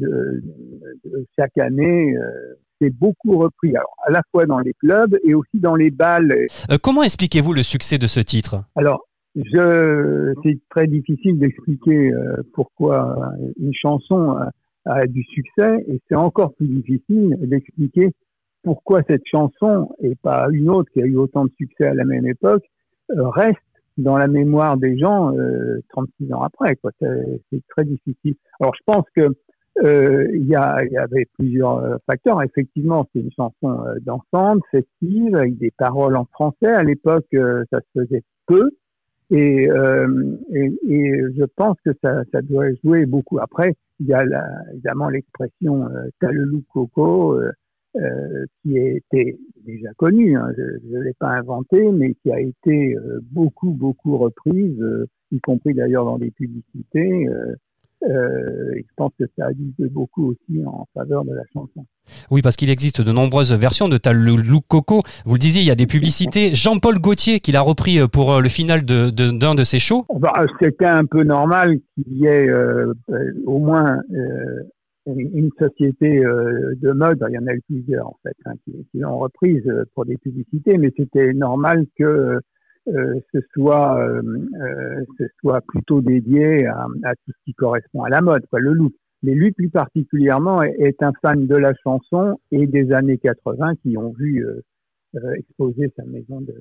chaque 1.39 1.57
année, 1.59 2.15
c'est 2.81 2.91
beaucoup 2.91 3.39
repris. 3.39 3.77
Alors, 3.77 3.95
à 4.07 4.11
la 4.11 4.23
fois 4.31 4.47
dans 4.47 4.59
les 4.59 4.75
clubs 4.75 5.17
et 5.25 5.35
aussi 5.35 5.59
dans 5.59 5.77
les 5.77 5.91
balles. 5.91 6.47
Euh, 6.71 6.79
comment 6.83 7.03
expliquez-vous 7.03 7.53
le 7.53 7.63
succès 7.63 7.99
de 7.99 8.07
ce 8.07 8.21
titre? 8.21 8.65
Alors, 8.77 9.07
je, 9.37 10.35
c'est 10.43 10.59
très 10.71 10.87
difficile 10.87 11.39
d'expliquer 11.39 12.13
euh, 12.13 12.43
pourquoi 12.55 13.33
une 13.61 13.75
chanson 13.75 14.37
a, 14.37 14.51
a 14.85 15.07
du 15.07 15.23
succès, 15.23 15.85
et 15.89 16.01
c'est 16.09 16.15
encore 16.15 16.55
plus 16.55 16.69
difficile 16.69 17.37
d'expliquer 17.41 18.11
pourquoi 18.63 19.03
cette 19.07 19.27
chanson 19.27 19.95
et 20.01 20.15
pas 20.17 20.49
une 20.51 20.69
autre 20.69 20.91
qui 20.93 21.03
a 21.03 21.07
eu 21.07 21.17
autant 21.17 21.45
de 21.45 21.53
succès 21.57 21.87
à 21.87 21.95
la 21.95 22.05
même 22.05 22.27
époque 22.27 22.65
euh, 23.11 23.29
reste 23.29 23.59
dans 23.97 24.17
la 24.17 24.29
mémoire 24.29 24.77
des 24.77 24.99
gens 24.99 25.35
euh, 25.37 25.81
36 25.91 26.33
ans 26.33 26.43
après. 26.43 26.77
Quoi. 26.77 26.91
C'est, 27.01 27.41
c'est 27.51 27.63
très 27.69 27.85
difficile. 27.85 28.35
Alors, 28.61 28.75
je 28.75 28.83
pense 28.87 29.05
que 29.15 29.29
euh, 29.85 30.29
il 30.35 30.47
y, 30.47 30.55
a, 30.55 30.85
y 30.85 30.97
avait 30.97 31.27
plusieurs 31.39 31.79
euh, 31.79 31.97
facteurs. 32.07 32.43
Effectivement, 32.43 33.07
c'est 33.13 33.21
une 33.21 33.33
chanson 33.33 33.85
euh, 33.87 33.95
dansante, 34.01 34.63
festive, 34.71 35.35
avec 35.35 35.59
des 35.59 35.71
paroles 35.71 36.17
en 36.17 36.25
français. 36.27 36.67
À 36.67 36.83
l'époque, 36.83 37.27
euh, 37.35 37.65
ça 37.71 37.81
se 37.81 38.01
faisait 38.01 38.23
peu. 38.47 38.71
Et, 39.31 39.71
euh, 39.71 40.37
et, 40.53 40.73
et 40.89 41.23
je 41.37 41.45
pense 41.57 41.77
que 41.85 41.91
ça, 42.03 42.25
ça 42.33 42.41
doit 42.41 42.73
jouer 42.83 43.05
beaucoup. 43.07 43.39
Après, 43.39 43.75
il 44.01 44.07
y 44.07 44.15
a 44.15 44.25
la, 44.25 44.45
évidemment 44.73 45.09
l'expression 45.11 45.87
euh, 45.87 46.09
«t'as 46.21 46.31
le 46.31 46.45
loup 46.45 46.63
coco 46.73 47.39
euh, 47.97 48.47
qui 48.63 48.79
était 48.79 49.39
déjà 49.67 49.91
connue, 49.97 50.37
hein, 50.37 50.51
je 50.57 50.97
ne 50.97 51.03
l'ai 51.03 51.15
pas 51.19 51.31
inventée, 51.31 51.91
mais 51.93 52.15
qui 52.15 52.31
a 52.31 52.41
été 52.41 52.97
beaucoup, 53.33 53.71
beaucoup 53.71 54.17
reprise, 54.17 54.79
y 55.33 55.41
compris 55.41 55.75
d'ailleurs 55.75 56.05
dans 56.05 56.19
des 56.19 56.31
publicités. 56.31 57.29
Euh, 58.05 58.09
euh, 58.09 58.75
et 58.77 58.83
je 58.89 58.93
pense 58.97 59.13
que 59.19 59.25
ça 59.37 59.47
a 59.47 59.53
dû 59.53 59.73
jouer 59.79 59.89
beaucoup 59.89 60.29
aussi 60.31 60.65
en 60.65 60.87
faveur 60.95 61.25
de 61.25 61.35
la 61.35 61.43
chanson. 61.53 61.85
Oui, 62.31 62.43
parce 62.43 62.57
qu'il 62.57 62.71
existe 62.71 63.01
de 63.03 63.13
nombreuses 63.13 63.53
versions 63.53 63.89
de 63.89 63.99
le 64.11 64.37
Look 64.37 64.65
Coco. 64.69 65.03
Vous 65.25 65.35
le 65.35 65.39
disiez, 65.39 65.63
il 65.63 65.67
y 65.69 65.71
a 65.71 65.75
des 65.75 65.87
publicités. 65.87 66.55
Jean-Paul 66.55 66.99
Gaultier 67.01 67.41
qui 67.41 67.53
l'a 67.53 67.61
repris 67.61 67.99
euh, 67.99 68.07
pour 68.07 68.33
euh, 68.33 68.41
le 68.41 68.49
final 68.49 68.85
de- 68.85 69.11
de- 69.11 69.37
d'un 69.37 69.55
de, 69.55 69.65
ses 69.65 69.79
shows. 69.79 70.05
Bah, 70.19 70.33
C'était 70.61 70.87
un 70.87 71.05
peu 71.05 71.23
normal 71.25 71.79
qu'il 71.95 72.13
y 72.17 72.27
ait 72.27 72.49
euh, 72.49 72.95
euh, 73.11 73.33
au 73.47 73.59
moins 73.59 74.01
euh, 74.13 74.63
une 75.07 75.51
société 75.59 76.25
euh, 76.25 76.75
de 76.81 76.93
mode, 76.93 77.25
il 77.29 77.35
y 77.35 77.39
en 77.39 77.47
a 77.47 77.55
eu 77.55 77.63
plusieurs 77.67 78.07
en 78.09 78.17
fait, 78.23 78.37
hein, 78.45 78.53
qui, 78.65 78.73
qui 78.93 78.99
l'ont 78.99 79.19
reprise 79.19 79.63
euh, 79.67 79.85
pour 79.95 80.05
des 80.05 80.19
publicités, 80.19 80.77
mais 80.79 80.93
c'était 80.97 81.33
normal 81.33 81.87
que 81.99 82.41
euh, 82.95 83.15
ce 83.33 83.39
soit 83.55 83.99
euh, 84.01 84.23
euh, 84.61 85.05
ce 85.19 85.25
soit 85.41 85.61
plutôt 85.69 86.01
dédié 86.01 86.67
à, 86.67 86.87
à 87.05 87.15
tout 87.15 87.33
ce 87.33 87.45
qui 87.45 87.55
correspond 87.55 88.03
à 88.05 88.09
la 88.09 88.21
mode, 88.21 88.45
quoi, 88.51 88.61
le 88.61 88.73
look. 88.73 88.93
Mais 89.23 89.35
lui 89.35 89.51
plus 89.53 89.69
particulièrement 89.69 90.63
est, 90.63 90.75
est 90.79 91.03
un 91.03 91.13
fan 91.23 91.47
de 91.47 91.57
la 91.57 91.73
chanson 91.83 92.39
et 92.53 92.67
des 92.67 92.93
années 92.93 93.19
80 93.19 93.75
qui 93.83 93.97
ont 93.97 94.13
vu 94.19 94.47
exposer 95.37 95.91
sa 95.97 96.05
maison 96.05 96.41
de 96.41 96.55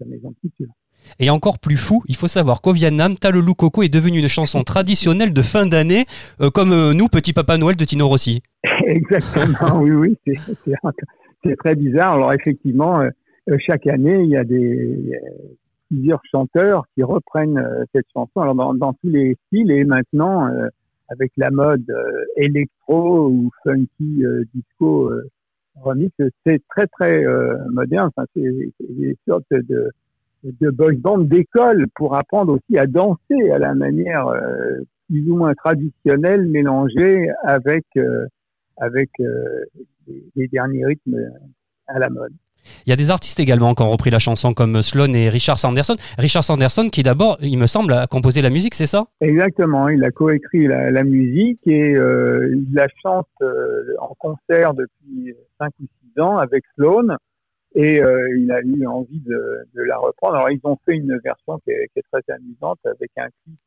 sa 0.00 0.04
maison 0.06 0.30
de 0.30 0.34
couture. 0.40 0.72
Et 1.20 1.30
encore 1.30 1.58
plus 1.60 1.76
fou, 1.76 2.02
il 2.08 2.16
faut 2.16 2.26
savoir 2.28 2.62
qu'au 2.62 2.72
Vietnam, 2.72 3.14
le 3.22 3.40
Look 3.40 3.58
Coco 3.58 3.82
est 3.84 3.88
devenu 3.88 4.18
une 4.18 4.28
chanson 4.28 4.64
traditionnelle 4.64 5.32
de 5.32 5.42
fin 5.42 5.66
d'année, 5.66 6.04
comme 6.54 6.92
nous, 6.92 7.06
Petit 7.08 7.32
Papa 7.32 7.58
Noël 7.58 7.76
de 7.76 7.84
Tino 7.84 8.08
Rossi. 8.08 8.42
Exactement, 8.86 9.80
oui, 9.80 9.90
oui, 9.92 10.18
c'est- 10.26 11.56
très 11.58 11.74
bizarre. 11.76 12.14
Alors 12.14 12.32
effectivement, 12.32 13.02
chaque 13.58 13.86
année, 13.86 14.22
il 14.22 14.28
y 14.30 14.36
a 14.36 14.44
des 14.44 15.18
plusieurs 15.88 16.22
chanteurs 16.30 16.84
qui 16.94 17.02
reprennent 17.02 17.58
euh, 17.58 17.84
cette 17.94 18.06
chanson. 18.12 18.40
Alors 18.40 18.74
dans, 18.74 18.92
tous 18.94 19.08
les 19.08 19.36
styles 19.46 19.70
et 19.70 19.84
maintenant 19.84 20.46
euh, 20.48 20.68
avec 21.08 21.32
la 21.36 21.50
mode 21.50 21.88
euh, 21.90 22.24
électro 22.36 23.28
ou 23.28 23.50
funky 23.62 24.24
euh, 24.24 24.44
disco 24.54 25.10
euh, 25.10 25.28
remix, 25.80 26.12
c'est 26.44 26.62
très 26.68 26.86
très 26.86 27.24
euh, 27.24 27.56
moderne. 27.70 28.10
Enfin, 28.16 28.26
c'est 28.34 28.72
des 28.80 29.16
sortes 29.26 29.44
de 29.50 29.90
de 30.42 30.68
boys 30.68 30.92
band 30.98 31.18
d'école 31.18 31.86
pour 31.94 32.16
apprendre 32.16 32.54
aussi 32.54 32.76
à 32.76 32.86
danser 32.86 33.50
à 33.50 33.58
la 33.58 33.74
manière 33.74 34.26
euh, 34.26 34.80
plus 35.08 35.30
ou 35.30 35.36
moins 35.36 35.54
traditionnelle 35.54 36.46
mélangée 36.48 37.28
avec 37.42 37.84
euh, 37.96 38.26
avec 38.76 39.08
euh, 39.20 39.64
les 40.36 40.48
derniers 40.48 40.84
rythmes 40.84 41.30
à 41.86 41.98
la 41.98 42.10
mode. 42.10 42.34
Il 42.86 42.90
y 42.90 42.92
a 42.92 42.96
des 42.96 43.10
artistes 43.10 43.40
également 43.40 43.74
qui 43.74 43.82
ont 43.82 43.90
repris 43.90 44.10
la 44.10 44.18
chanson 44.18 44.54
comme 44.54 44.82
Sloan 44.82 45.12
et 45.14 45.28
Richard 45.28 45.58
Sanderson. 45.58 45.96
Richard 46.18 46.44
Sanderson 46.44 46.86
qui 46.90 47.02
d'abord, 47.02 47.38
il 47.40 47.58
me 47.58 47.66
semble, 47.66 47.92
a 47.92 48.06
composé 48.06 48.42
la 48.42 48.50
musique, 48.50 48.74
c'est 48.74 48.86
ça? 48.86 49.06
Exactement, 49.20 49.88
il 49.88 50.02
a 50.04 50.10
coécrit 50.10 50.66
la, 50.66 51.04
musique 51.04 51.60
et 51.66 51.94
euh, 51.94 52.54
il 52.54 52.74
la 52.74 52.86
chante 53.02 53.28
euh, 53.42 53.94
en 54.00 54.14
concert 54.18 54.74
depuis 54.74 55.34
5 55.58 55.70
ou 55.80 55.86
6 56.14 56.20
ans 56.20 56.38
avec 56.38 56.64
Sloan 56.74 57.16
et 57.74 58.02
euh, 58.02 58.28
il 58.38 58.50
a 58.52 58.60
eu 58.60 58.86
envie 58.86 59.20
de, 59.20 59.66
la 59.74 59.98
reprendre. 59.98 60.36
Alors 60.36 60.50
ils 60.50 60.60
ont 60.64 60.78
fait 60.86 60.94
une 60.94 61.18
version 61.24 61.58
qui 61.64 61.70
est, 61.70 61.88
qui 61.92 61.98
est 61.98 62.04
très 62.10 62.34
amusante 62.34 62.78
avec 62.84 63.10
un 63.16 63.28
clip 63.44 63.58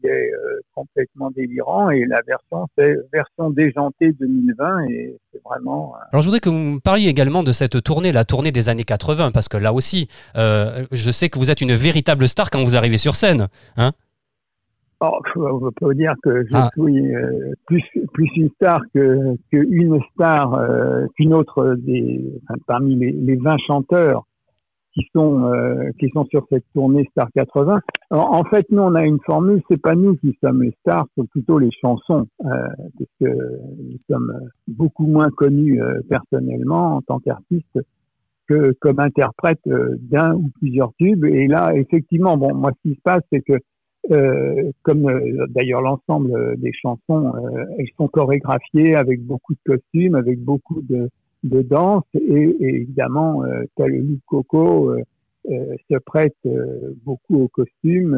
qui 0.00 0.06
est 0.06 0.30
euh, 0.32 0.60
complètement 0.74 1.30
délirant 1.30 1.90
et 1.90 2.04
la 2.06 2.20
version 2.26 2.66
c'est 2.76 2.96
version 3.12 3.50
déjantée 3.50 4.12
2020 4.12 4.84
et 4.88 5.16
c'est 5.32 5.40
vraiment. 5.44 5.94
euh, 5.96 6.04
Alors 6.12 6.22
je 6.22 6.26
voudrais 6.28 6.40
que 6.40 6.48
vous 6.48 6.54
me 6.76 6.80
parliez 6.80 7.08
également 7.08 7.42
de 7.42 7.52
cette 7.52 7.82
tournée, 7.82 8.12
la 8.12 8.24
tournée 8.24 8.52
des 8.52 8.68
années 8.68 8.84
80, 8.84 9.30
parce 9.32 9.48
que 9.48 9.56
là 9.56 9.72
aussi, 9.72 10.08
euh, 10.36 10.84
je 10.92 11.10
sais 11.10 11.28
que 11.28 11.38
vous 11.38 11.50
êtes 11.50 11.60
une 11.60 11.74
véritable 11.74 12.28
star 12.28 12.50
quand 12.50 12.62
vous 12.64 12.76
arrivez 12.76 12.98
sur 12.98 13.14
scène. 13.14 13.48
Hein 13.76 13.92
Oh, 15.00 15.18
on 15.36 15.70
peut 15.78 15.94
dire 15.94 16.14
que 16.22 16.42
je 16.46 16.50
Ah. 16.54 16.70
suis 16.74 17.14
euh, 17.14 17.52
plus 17.66 17.82
plus 18.14 18.30
une 18.36 18.48
star 18.54 18.80
que 18.94 19.36
qu'une 19.50 20.00
star 20.14 20.54
euh, 20.54 21.04
qu'une 21.16 21.34
autre 21.34 21.74
des 21.76 22.24
enfin, 22.48 22.58
parmi 22.66 22.94
les, 22.96 23.12
les 23.12 23.36
20 23.36 23.58
chanteurs 23.66 24.24
qui 24.96 25.06
sont 25.14 25.44
euh, 25.44 25.90
qui 25.98 26.08
sont 26.10 26.24
sur 26.26 26.46
cette 26.50 26.64
tournée 26.74 27.06
Star 27.10 27.28
80. 27.34 27.80
Alors, 28.10 28.32
en 28.32 28.44
fait, 28.44 28.66
nous 28.70 28.82
on 28.82 28.94
a 28.94 29.04
une 29.04 29.20
formule, 29.20 29.62
c'est 29.70 29.80
pas 29.80 29.94
nous 29.94 30.16
qui 30.16 30.36
sommes 30.42 30.62
les 30.62 30.74
stars, 30.80 31.06
c'est 31.16 31.28
plutôt 31.28 31.58
les 31.58 31.70
chansons, 31.80 32.26
euh, 32.44 32.48
parce 32.98 33.10
que 33.20 33.26
nous 33.26 33.98
sommes 34.08 34.32
beaucoup 34.66 35.06
moins 35.06 35.28
connus 35.30 35.82
euh, 35.82 36.00
personnellement 36.08 36.96
en 36.96 37.02
tant 37.02 37.18
qu'artistes 37.18 37.78
que 38.48 38.72
comme 38.80 39.00
interprète 39.00 39.60
euh, 39.66 39.96
d'un 40.00 40.34
ou 40.34 40.50
plusieurs 40.60 40.94
tubes. 40.94 41.24
Et 41.24 41.46
là, 41.46 41.74
effectivement, 41.74 42.38
bon, 42.38 42.54
moi, 42.54 42.70
ce 42.76 42.88
qui 42.88 42.94
se 42.94 43.00
passe, 43.02 43.22
c'est 43.32 43.42
que 43.42 43.54
comme 44.82 45.10
d'ailleurs 45.48 45.80
l'ensemble 45.80 46.56
des 46.58 46.70
chansons, 46.80 47.32
elles 47.76 47.88
sont 47.96 48.06
chorégraphiées 48.06 48.94
avec 48.94 49.20
beaucoup 49.20 49.54
de 49.54 49.58
costumes, 49.66 50.14
avec 50.14 50.38
beaucoup 50.38 50.80
de, 50.82 51.10
de 51.44 51.62
danse, 51.62 52.04
et, 52.14 52.56
évidemment, 52.60 53.44
euh, 53.44 53.64
Coco 54.26 54.90
euh, 54.90 55.02
euh, 55.48 55.76
se 55.88 55.96
prête 55.98 56.34
euh, 56.46 56.92
beaucoup 57.04 57.42
aux 57.42 57.48
costumes 57.48 58.16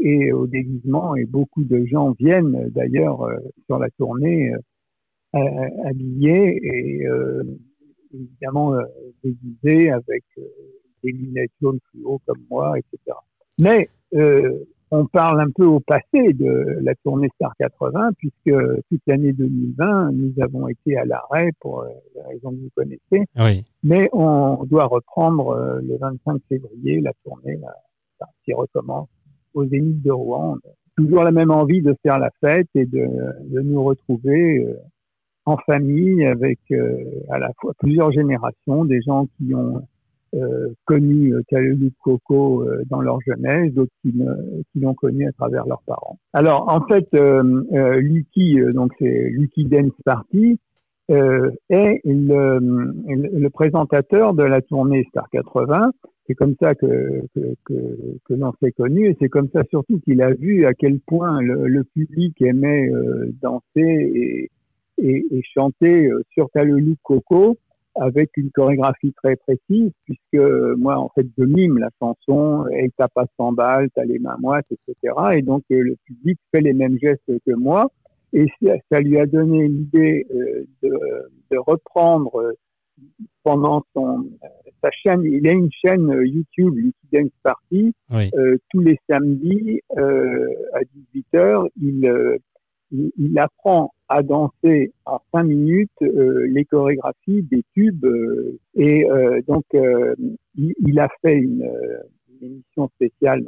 et 0.00 0.32
au 0.32 0.46
déguisement, 0.46 1.14
et 1.16 1.24
beaucoup 1.26 1.62
de 1.64 1.84
gens 1.84 2.12
viennent 2.18 2.70
d'ailleurs 2.70 3.28
sur 3.66 3.78
la 3.78 3.90
tournée 3.90 4.52
ha- 5.34 5.68
habillés 5.84 6.58
et 6.62 7.06
évidemment 8.14 8.74
déguisés 9.22 9.90
avec 9.90 10.24
des 11.04 11.12
lunettes 11.12 11.52
jaunes 11.60 11.80
fluo 11.90 12.20
comme 12.26 12.42
moi, 12.50 12.78
etc. 12.78 13.16
Mais 13.60 13.90
on 14.90 15.06
parle 15.06 15.40
un 15.40 15.50
peu 15.54 15.64
au 15.66 15.80
passé 15.80 16.32
de 16.32 16.78
la 16.82 16.94
tournée 17.04 17.28
Star 17.34 17.52
80, 17.58 18.10
puisque 18.18 18.56
toute 18.90 19.00
l'année 19.06 19.32
2020, 19.32 20.12
nous 20.12 20.32
avons 20.42 20.68
été 20.68 20.96
à 20.96 21.04
l'arrêt 21.04 21.50
pour 21.60 21.82
euh, 21.82 21.88
les 22.14 22.22
raisons 22.22 22.50
que 22.50 22.56
vous 22.56 22.70
connaissez, 22.74 23.26
oui. 23.38 23.64
mais 23.82 24.08
on 24.12 24.64
doit 24.64 24.86
reprendre 24.86 25.50
euh, 25.50 25.80
le 25.82 25.96
25 25.98 26.40
février 26.48 27.00
la 27.00 27.12
tournée 27.24 27.56
la- 27.60 27.74
enfin, 28.20 28.30
qui 28.44 28.52
recommence 28.54 29.08
au 29.54 29.66
Zénith 29.66 30.02
de 30.02 30.10
Rouen. 30.10 30.56
Toujours 30.96 31.22
la 31.22 31.30
même 31.32 31.50
envie 31.50 31.80
de 31.82 31.94
faire 32.02 32.18
la 32.18 32.30
fête 32.40 32.68
et 32.74 32.86
de, 32.86 33.06
de 33.50 33.60
nous 33.60 33.82
retrouver 33.84 34.64
euh, 34.64 34.74
en 35.44 35.56
famille 35.58 36.24
avec 36.26 36.58
euh, 36.72 37.04
à 37.30 37.38
la 37.38 37.52
fois 37.60 37.72
plusieurs 37.78 38.10
générations, 38.12 38.84
des 38.84 39.00
gens 39.02 39.26
qui 39.36 39.54
ont 39.54 39.82
euh, 40.34 40.68
connu 40.84 41.34
euh, 41.34 41.90
Coco 42.02 42.62
euh, 42.62 42.82
dans 42.90 43.00
leur 43.00 43.18
jeunesse, 43.26 43.72
d'autres 43.72 43.92
qui, 44.02 44.12
qui 44.12 44.80
l'ont 44.80 44.94
connu 44.94 45.26
à 45.26 45.32
travers 45.32 45.66
leurs 45.66 45.82
parents. 45.82 46.18
Alors 46.32 46.68
en 46.68 46.86
fait, 46.86 47.08
euh, 47.14 47.64
euh, 47.72 48.00
Lucky, 48.00 48.60
euh, 48.60 48.72
donc 48.72 48.92
c'est 48.98 49.30
Lucky 49.30 49.64
Dance 49.64 49.92
Party, 50.04 50.58
euh, 51.10 51.50
est 51.70 52.02
le, 52.04 52.58
le, 53.08 53.48
présentateur 53.48 54.34
de 54.34 54.42
la 54.42 54.60
tournée 54.60 55.06
Star 55.08 55.28
80. 55.30 55.92
C'est 56.26 56.34
comme 56.34 56.54
ça 56.60 56.74
que, 56.74 57.22
que, 57.34 57.54
que, 57.64 57.96
que 58.26 58.34
l'on 58.34 58.52
s'est 58.62 58.72
connu 58.72 59.08
et 59.08 59.16
c'est 59.18 59.30
comme 59.30 59.48
ça 59.54 59.62
surtout 59.70 59.98
qu'il 60.00 60.20
a 60.20 60.34
vu 60.34 60.66
à 60.66 60.74
quel 60.74 61.00
point 61.00 61.40
le, 61.40 61.66
le 61.66 61.84
public 61.84 62.40
aimait 62.42 62.90
euh, 62.90 63.32
danser 63.40 63.62
et, 63.76 64.50
et, 64.98 65.26
et 65.30 65.42
chanter 65.54 66.08
euh, 66.08 66.22
sur 66.34 66.50
Talelu 66.50 66.96
Coco 67.02 67.56
avec 68.00 68.30
une 68.36 68.50
chorégraphie 68.50 69.12
très 69.22 69.36
précise, 69.36 69.90
puisque 70.04 70.42
moi, 70.76 70.96
en 70.98 71.10
fait, 71.14 71.26
je 71.36 71.44
mime 71.44 71.78
la 71.78 71.90
chanson, 72.00 72.66
et 72.68 72.90
t'as 72.96 73.08
pas 73.08 73.26
100 73.36 73.52
balles, 73.52 73.88
t'as 73.94 74.04
les 74.04 74.18
mains 74.18 74.36
moites, 74.40 74.66
etc. 74.70 75.14
Et 75.34 75.42
donc, 75.42 75.62
euh, 75.70 75.80
le 75.82 75.96
public 76.04 76.38
fait 76.54 76.60
les 76.60 76.72
mêmes 76.74 76.98
gestes 77.00 77.22
que 77.46 77.52
moi, 77.54 77.90
et 78.32 78.46
ça, 78.62 78.72
ça 78.90 79.00
lui 79.00 79.18
a 79.18 79.26
donné 79.26 79.68
l'idée 79.68 80.26
euh, 80.34 80.64
de, 80.82 80.90
de 81.50 81.56
reprendre 81.58 82.36
euh, 82.40 82.52
pendant 83.42 83.84
son, 83.94 84.26
sa 84.82 84.90
chaîne, 84.90 85.22
il 85.24 85.46
a 85.48 85.52
une 85.52 85.70
chaîne 85.84 86.10
YouTube, 86.24 86.74
Lucky 86.76 87.06
Dance 87.12 87.30
Party, 87.42 87.94
Oui. 88.10 88.30
euh, 88.34 88.58
tous 88.70 88.80
les 88.80 88.98
samedis 89.08 89.80
euh, 89.96 90.46
à 90.74 90.80
18h, 91.14 91.68
il, 91.80 92.38
il, 92.92 93.38
apprend 93.38 93.92
à 94.08 94.22
danser 94.22 94.92
en 95.04 95.18
cinq 95.32 95.44
minutes 95.44 95.90
euh, 96.02 96.46
les 96.48 96.64
chorégraphies 96.64 97.42
des 97.42 97.62
tubes 97.74 98.04
euh, 98.04 98.58
et 98.74 99.08
euh, 99.10 99.40
donc 99.46 99.64
euh, 99.74 100.14
il, 100.56 100.74
il 100.86 100.98
a 100.98 101.08
fait 101.22 101.34
une, 101.34 101.62
euh, 101.62 101.98
une 102.40 102.52
émission 102.52 102.88
spéciale 102.96 103.44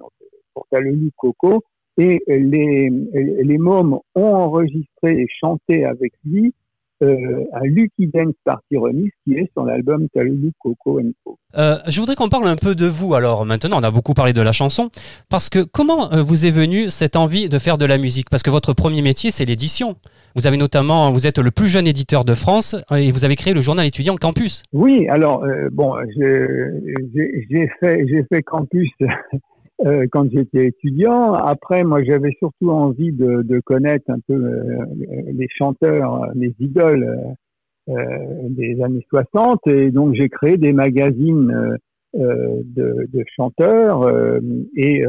pour 0.54 0.66
Kalelu 0.68 1.10
Coco 1.16 1.62
et 1.96 2.22
les, 2.26 2.90
les 2.90 3.58
mômes 3.58 3.98
ont 4.14 4.34
enregistré 4.34 5.20
et 5.20 5.26
chanté 5.28 5.84
avec 5.84 6.12
lui 6.24 6.54
euh, 7.02 7.44
un 7.52 7.64
Lucky 7.64 8.06
Dance 8.06 8.34
Party 8.44 8.76
Remix 8.76 9.10
qui 9.24 9.34
est 9.34 9.50
sur 9.52 9.64
l'album 9.64 10.06
Kalelu 10.14 10.52
Coco 10.58 11.00
Co. 11.24 11.38
Euh, 11.56 11.76
je 11.88 12.00
voudrais 12.00 12.14
qu'on 12.14 12.28
parle 12.28 12.46
un 12.46 12.56
peu 12.56 12.74
de 12.74 12.86
vous. 12.86 13.14
Alors 13.14 13.44
maintenant, 13.44 13.78
on 13.80 13.82
a 13.82 13.90
beaucoup 13.90 14.14
parlé 14.14 14.32
de 14.32 14.42
la 14.42 14.52
chanson, 14.52 14.90
parce 15.28 15.48
que 15.48 15.60
comment 15.60 16.12
euh, 16.12 16.22
vous 16.22 16.46
est 16.46 16.50
venue 16.50 16.90
cette 16.90 17.16
envie 17.16 17.48
de 17.48 17.58
faire 17.58 17.78
de 17.78 17.84
la 17.84 17.98
musique? 17.98 18.30
Parce 18.30 18.42
que 18.42 18.50
votre 18.50 18.72
premier 18.72 19.02
métier, 19.02 19.30
c'est 19.30 19.44
l'édition. 19.44 19.96
Vous 20.36 20.46
avez 20.46 20.56
notamment, 20.56 21.10
vous 21.10 21.26
êtes 21.26 21.38
le 21.38 21.50
plus 21.50 21.68
jeune 21.68 21.86
éditeur 21.86 22.24
de 22.24 22.34
France 22.34 22.76
et 22.94 23.10
vous 23.10 23.24
avez 23.24 23.36
créé 23.36 23.52
le 23.52 23.60
journal 23.60 23.86
étudiant 23.86 24.16
Campus. 24.16 24.62
Oui, 24.72 25.08
alors 25.08 25.44
euh, 25.44 25.68
bon, 25.72 25.94
fait 27.80 28.06
j'ai 28.06 28.24
fait 28.32 28.42
campus 28.42 28.90
euh, 29.86 30.06
quand 30.10 30.30
j'étais 30.30 30.66
étudiant. 30.66 31.32
Après, 31.32 31.84
moi, 31.84 32.02
j'avais 32.04 32.32
surtout 32.38 32.70
envie 32.70 33.12
de, 33.12 33.42
de 33.42 33.60
connaître 33.60 34.10
un 34.10 34.18
peu 34.26 34.34
euh, 34.34 34.84
les 35.32 35.48
chanteurs, 35.56 36.26
les 36.34 36.54
idoles 36.60 37.36
euh, 37.88 37.94
euh, 37.94 38.48
des 38.50 38.80
années 38.82 39.04
60, 39.08 39.66
et 39.66 39.90
donc 39.90 40.14
j'ai 40.14 40.28
créé 40.28 40.58
des 40.58 40.72
magazines 40.72 41.78
euh, 42.14 42.62
de, 42.64 43.08
de 43.12 43.24
chanteurs 43.34 44.06
et 44.76 45.04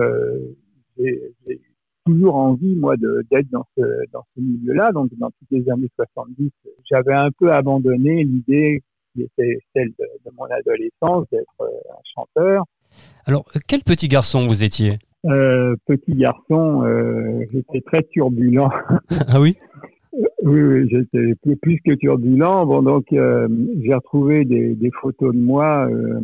j'ai 0.98 1.60
toujours 2.06 2.36
envie, 2.36 2.76
moi, 2.76 2.96
d'être 2.98 3.50
dans 3.52 3.66
ce, 3.78 3.82
dans 4.14 4.24
ce 4.36 4.42
milieu-là. 4.42 4.92
Donc, 4.94 5.10
dans 5.18 5.30
toutes 5.30 5.52
les 5.52 5.70
années 5.70 5.90
70, 5.96 6.50
j'avais 6.90 7.14
un 7.14 7.30
peu 7.38 7.52
abandonné 7.52 8.24
l'idée 8.24 8.82
qui 9.14 9.24
était 9.24 9.60
celle 9.76 9.90
de, 10.00 10.06
de 10.26 10.32
mon 10.38 10.46
adolescence, 10.46 11.26
d'être 11.32 11.60
un 11.60 12.02
chanteur. 12.16 12.66
Alors, 13.26 13.46
euh, 13.56 13.60
quel 13.68 13.82
petit 13.84 14.08
garçon 14.08 14.48
vous 14.48 14.64
étiez 14.64 15.00
Euh, 15.26 15.76
petit 15.86 16.16
garçon, 16.16 16.84
euh, 16.84 17.46
j'étais 17.52 17.82
très 17.82 18.04
turbulent. 18.04 18.70
Ah 19.28 19.40
oui 19.40 19.58
oui, 20.44 20.62
oui, 20.62 20.90
j'étais 20.90 21.56
plus, 21.62 21.80
que 21.86 21.94
turbulent. 21.94 22.66
Bon, 22.66 22.82
donc 22.82 23.06
euh, 23.14 23.48
j'ai 23.82 23.94
retrouvé 23.94 24.44
des, 24.44 24.76
des 24.76 24.92
photos 25.02 25.34
de 25.34 25.40
moi 25.40 25.88
euh, 25.90 26.20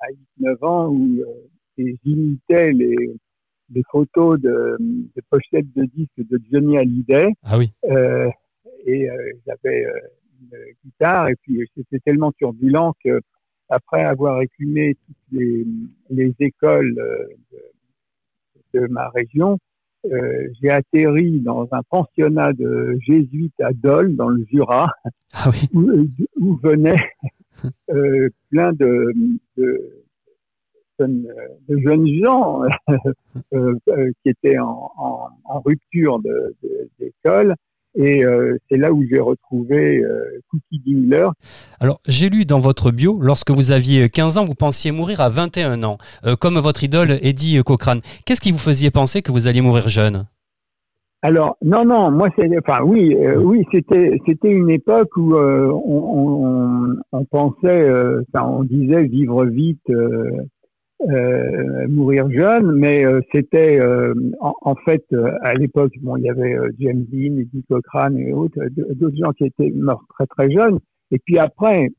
à 0.00 0.06
8-9 0.40 0.64
ans 0.64 0.88
où 0.88 1.20
euh, 1.20 1.92
j'imitais 2.04 2.72
les, 2.72 2.94
les 3.74 3.82
photos 3.90 4.40
de, 4.40 4.76
de 4.78 5.22
pochettes 5.28 5.72
de 5.74 5.86
disques 5.86 6.30
de 6.30 6.40
Johnny 6.52 6.78
Hallyday. 6.78 7.32
Ah 7.42 7.58
oui. 7.58 7.72
Et 8.86 9.08
j'avais 9.44 9.84
une 10.40 10.58
guitare 10.84 11.28
et 11.28 11.34
puis 11.42 11.68
c'était 11.76 11.98
tellement 11.98 12.30
turbulent 12.32 12.94
que 13.04 13.20
après 13.68 14.02
avoir 14.02 14.40
écumé 14.42 14.94
toutes 15.06 15.16
les, 15.40 15.66
les 16.10 16.34
écoles 16.40 16.94
euh, 16.98 17.26
de, 18.74 18.80
de 18.80 18.86
ma 18.88 19.08
région, 19.10 19.58
euh, 20.06 20.48
j'ai 20.60 20.70
atterri 20.70 21.40
dans 21.40 21.68
un 21.72 21.82
pensionnat 21.90 22.52
de 22.52 22.98
jésuites 23.06 23.60
à 23.60 23.72
Dole, 23.72 24.14
dans 24.16 24.28
le 24.28 24.44
Jura, 24.50 24.88
Ah 25.32 25.50
oui. 25.52 25.68
où, 25.74 26.06
où 26.40 26.56
venaient 26.62 26.96
euh, 27.90 28.28
plein 28.50 28.72
de, 28.72 29.12
de, 29.56 30.04
jeunes- 30.98 31.28
de 31.68 31.78
jeunes 31.78 32.08
gens 32.24 32.62
euh, 33.54 33.74
qui 34.22 34.28
étaient 34.30 34.58
en, 34.58 34.90
en, 34.96 35.28
en 35.44 35.60
rupture 35.60 36.20
d'école 36.98 37.54
Et 37.98 38.24
euh, 38.24 38.56
c'est 38.68 38.76
là 38.76 38.92
où 38.92 39.02
j'ai 39.10 39.18
retrouvé 39.18 39.98
euh, 39.98 40.40
Cookie 40.50 40.80
Dingler. 40.86 41.28
Alors, 41.80 42.00
j'ai 42.06 42.28
lu 42.30 42.44
dans 42.44 42.60
votre 42.60 42.92
bio, 42.92 43.18
lorsque 43.20 43.50
vous 43.50 43.72
aviez 43.72 44.08
15 44.08 44.38
ans, 44.38 44.44
vous 44.44 44.54
pensiez 44.54 44.92
mourir 44.92 45.20
à 45.20 45.28
21 45.28 45.82
ans, 45.82 45.98
euh, 46.24 46.36
comme 46.36 46.58
votre 46.58 46.84
idole 46.84 47.18
Eddie 47.22 47.60
Cochrane. 47.64 48.00
Qu'est-ce 48.24 48.40
qui 48.40 48.52
vous 48.52 48.58
faisait 48.58 48.92
penser 48.92 49.20
que 49.20 49.32
vous 49.32 49.48
alliez 49.48 49.62
mourir 49.62 49.88
jeune? 49.88 50.26
Alors 51.20 51.56
non 51.62 51.84
non 51.84 52.12
moi 52.12 52.28
c'est 52.36 52.48
enfin 52.58 52.84
oui 52.84 53.16
oui 53.38 53.64
c'était 53.72 54.20
c'était 54.24 54.52
une 54.52 54.70
époque 54.70 55.16
où 55.16 55.34
on, 55.34 55.82
on, 55.84 56.96
on, 57.10 57.24
pensait 57.24 57.90
enfin, 58.32 58.46
on 58.46 58.62
disait 58.62 59.02
vivre 59.02 59.44
vite 59.44 59.82
euh, 59.90 60.30
mourir 61.00 62.30
jeune, 62.30 62.72
mais 62.72 63.04
euh, 63.04 63.20
c'était 63.32 63.80
euh, 63.80 64.14
en, 64.40 64.74
fait 64.84 65.04
à 65.42 65.54
l'époque, 65.54 65.92
bon, 66.02 66.16
il 66.16 66.24
y 66.24 66.30
avait 66.30 66.56
James 66.78 67.04
Dean, 67.10 67.38
Eddie 67.38 67.64
Cochrane 67.68 68.18
et 68.18 68.32
autres, 68.32 68.58
d'autres 68.70 69.16
gens 69.16 69.32
qui 69.32 69.44
étaient 69.44 69.70
morts 69.70 70.04
très 70.08 70.26
très 70.26 70.50
jeunes. 70.50 70.78
Et 71.10 71.18
puis 71.18 71.38
après, 71.38 71.90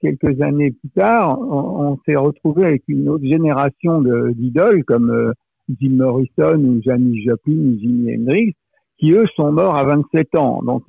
quelques 0.00 0.40
années 0.40 0.70
plus 0.70 0.90
tard, 0.90 1.38
on, 1.40 1.98
s'est 2.06 2.16
retrouvé 2.16 2.64
avec 2.64 2.84
une 2.88 3.08
autre 3.08 3.24
génération 3.24 4.02
d'idoles 4.32 4.84
comme 4.84 5.32
Jim 5.80 5.90
Morrison 5.90 6.58
ou 6.58 6.80
Janis 6.82 7.22
Joplin 7.24 7.52
ou 7.52 7.78
Jimi 7.78 8.16
Hendrix, 8.16 8.54
qui 8.98 9.12
eux 9.12 9.26
sont 9.36 9.52
morts 9.52 9.76
à 9.76 9.84
27 9.84 10.36
ans. 10.36 10.62
Donc, 10.66 10.84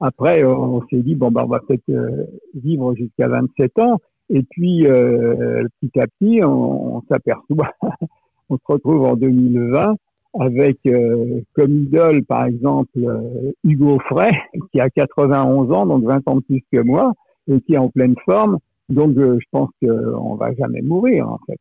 après, 0.00 0.44
on 0.44 0.80
s'est 0.88 1.02
dit 1.02 1.14
bon, 1.14 1.30
ben, 1.30 1.44
on 1.44 1.48
va 1.48 1.60
peut-être 1.60 1.90
vivre 2.54 2.94
jusqu'à 2.94 3.28
27 3.28 3.78
ans. 3.78 3.98
Et 4.32 4.44
puis, 4.44 4.86
euh, 4.86 5.66
petit 5.80 5.98
à 5.98 6.06
petit, 6.06 6.40
on, 6.44 7.02
s'aperçoit, 7.08 7.72
on 8.48 8.56
se 8.56 8.62
retrouve 8.64 9.04
en 9.04 9.16
2020 9.16 9.96
avec 10.38 10.78
euh, 10.86 11.40
comme 11.54 11.82
idole, 11.82 12.24
par 12.24 12.44
exemple, 12.44 12.96
euh, 12.96 13.50
Hugo 13.64 13.98
Frey, 14.08 14.30
qui 14.72 14.80
a 14.80 14.88
91 14.88 15.72
ans, 15.72 15.86
donc 15.86 16.04
20 16.04 16.28
ans 16.28 16.36
de 16.36 16.42
plus 16.42 16.62
que 16.72 16.80
moi, 16.80 17.12
et 17.48 17.60
qui 17.62 17.74
est 17.74 17.78
en 17.78 17.88
pleine 17.88 18.14
forme. 18.24 18.58
Donc, 18.88 19.16
je 19.16 19.44
pense 19.50 19.70
qu'on 19.82 20.34
va 20.36 20.54
jamais 20.54 20.82
mourir, 20.82 21.28
en 21.28 21.38
fait. 21.46 21.60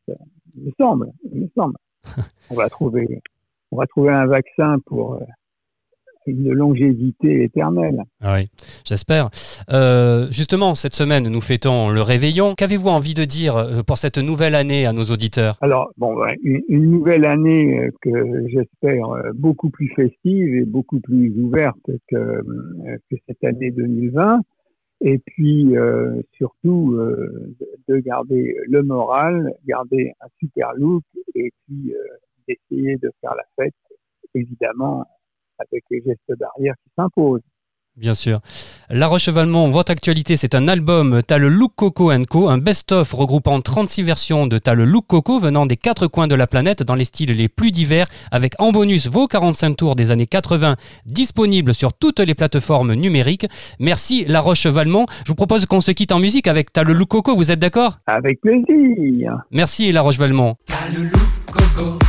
Il 0.55 0.65
me 0.65 0.71
semble, 0.79 1.11
il 1.31 1.41
me 1.41 1.49
semble. 1.55 1.75
On 2.51 2.55
va 2.55 2.69
trouver, 2.69 3.21
on 3.71 3.77
va 3.77 3.85
trouver 3.85 4.09
un 4.09 4.25
vaccin 4.25 4.77
pour 4.87 5.19
une 6.25 6.51
longévité 6.51 7.43
éternelle. 7.43 8.03
Ah 8.21 8.35
oui, 8.35 8.47
j'espère. 8.85 9.29
Euh, 9.71 10.27
justement, 10.31 10.75
cette 10.75 10.93
semaine, 10.93 11.27
nous 11.27 11.41
fêtons 11.41 11.89
le 11.89 12.01
réveillon. 12.01 12.55
Qu'avez-vous 12.55 12.89
envie 12.89 13.13
de 13.13 13.25
dire 13.25 13.57
euh, 13.57 13.81
pour 13.83 13.97
cette 13.97 14.17
nouvelle 14.17 14.55
année 14.55 14.85
à 14.85 14.93
nos 14.93 15.03
auditeurs? 15.03 15.57
Alors, 15.61 15.91
bon, 15.97 16.15
une, 16.43 16.91
nouvelle 16.91 17.25
année 17.25 17.79
euh, 17.79 17.91
que 18.01 18.47
j'espère 18.47 19.07
beaucoup 19.33 19.69
plus 19.69 19.89
festive 19.95 20.55
et 20.55 20.65
beaucoup 20.65 20.99
plus 20.99 21.33
ouverte 21.39 21.79
que, 22.09 22.41
que 23.09 23.15
cette 23.27 23.43
année 23.43 23.71
2020. 23.71 24.41
Et 25.01 25.17
puis, 25.17 25.75
surtout, 26.33 26.99
de 27.87 27.97
garder 27.99 28.57
le 28.67 28.83
moral, 28.83 29.53
garder 29.65 30.11
un 30.19 30.27
super 30.39 30.73
look 30.75 31.03
et 31.35 31.51
puis 31.65 31.93
d'essayer 32.47 32.97
de 32.97 33.09
faire 33.21 33.33
la 33.35 33.45
fête, 33.57 33.73
évidemment, 34.35 35.05
avec 35.59 35.83
les 35.91 36.01
gestes 36.05 36.39
barrières 36.39 36.75
qui 36.83 36.91
s'imposent. 36.95 37.41
Bien 37.99 38.13
sûr. 38.13 38.39
La 38.89 39.07
Roche-Valmont, 39.07 39.71
votre 39.71 39.91
actualité, 39.91 40.37
c'est 40.37 40.55
un 40.55 40.69
album 40.69 41.19
T'as 41.27 41.37
le 41.37 41.49
Look 41.49 41.73
Coco 41.75 42.11
Co, 42.29 42.47
un 42.47 42.57
best-of 42.57 43.11
regroupant 43.11 43.59
36 43.59 44.03
versions 44.03 44.47
de 44.47 44.57
T'as 44.57 44.73
le 44.73 44.85
Look 44.85 45.05
Coco 45.07 45.37
venant 45.37 45.65
des 45.65 45.75
quatre 45.75 46.07
coins 46.07 46.27
de 46.27 46.35
la 46.35 46.47
planète 46.47 46.81
dans 46.81 46.95
les 46.95 47.03
styles 47.03 47.35
les 47.35 47.49
plus 47.49 47.71
divers, 47.71 48.07
avec 48.31 48.53
en 48.57 48.71
bonus 48.71 49.07
vos 49.07 49.27
45 49.27 49.75
tours 49.75 49.95
des 49.97 50.11
années 50.11 50.27
80 50.27 50.77
disponibles 51.05 51.73
sur 51.73 51.91
toutes 51.91 52.21
les 52.21 52.35
plateformes 52.35 52.93
numériques. 52.93 53.47
Merci 53.79 54.23
La 54.25 54.39
Roche-Valmont. 54.39 55.05
Je 55.25 55.31
vous 55.31 55.35
propose 55.35 55.65
qu'on 55.65 55.81
se 55.81 55.91
quitte 55.91 56.13
en 56.13 56.19
musique 56.19 56.47
avec 56.47 56.71
T'as 56.71 56.83
le 56.83 56.93
Look 56.93 57.09
Coco, 57.09 57.35
vous 57.35 57.51
êtes 57.51 57.59
d'accord? 57.59 57.99
Avec 58.07 58.39
plaisir. 58.39 59.41
Merci 59.51 59.91
La 59.91 60.01
Roche-Valmont. 60.03 60.55
T'as 60.67 60.89
le 60.95 61.03
Look 61.03 61.45
Coco. 61.47 61.99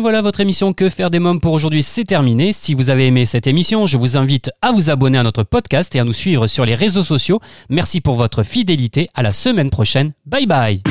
Voilà, 0.00 0.22
votre 0.22 0.40
émission 0.40 0.72
Que 0.72 0.88
faire 0.88 1.10
des 1.10 1.18
mômes 1.18 1.40
pour 1.40 1.52
aujourd'hui, 1.52 1.82
c'est 1.82 2.04
terminé. 2.04 2.52
Si 2.52 2.74
vous 2.74 2.90
avez 2.90 3.06
aimé 3.06 3.26
cette 3.26 3.46
émission, 3.46 3.86
je 3.86 3.96
vous 3.96 4.16
invite 4.16 4.50
à 4.62 4.72
vous 4.72 4.90
abonner 4.90 5.18
à 5.18 5.22
notre 5.22 5.42
podcast 5.42 5.94
et 5.94 6.00
à 6.00 6.04
nous 6.04 6.12
suivre 6.12 6.46
sur 6.46 6.64
les 6.64 6.74
réseaux 6.74 7.02
sociaux. 7.02 7.40
Merci 7.68 8.00
pour 8.00 8.14
votre 8.16 8.42
fidélité. 8.42 9.08
À 9.14 9.22
la 9.22 9.32
semaine 9.32 9.70
prochaine. 9.70 10.12
Bye 10.26 10.46
bye. 10.46 10.82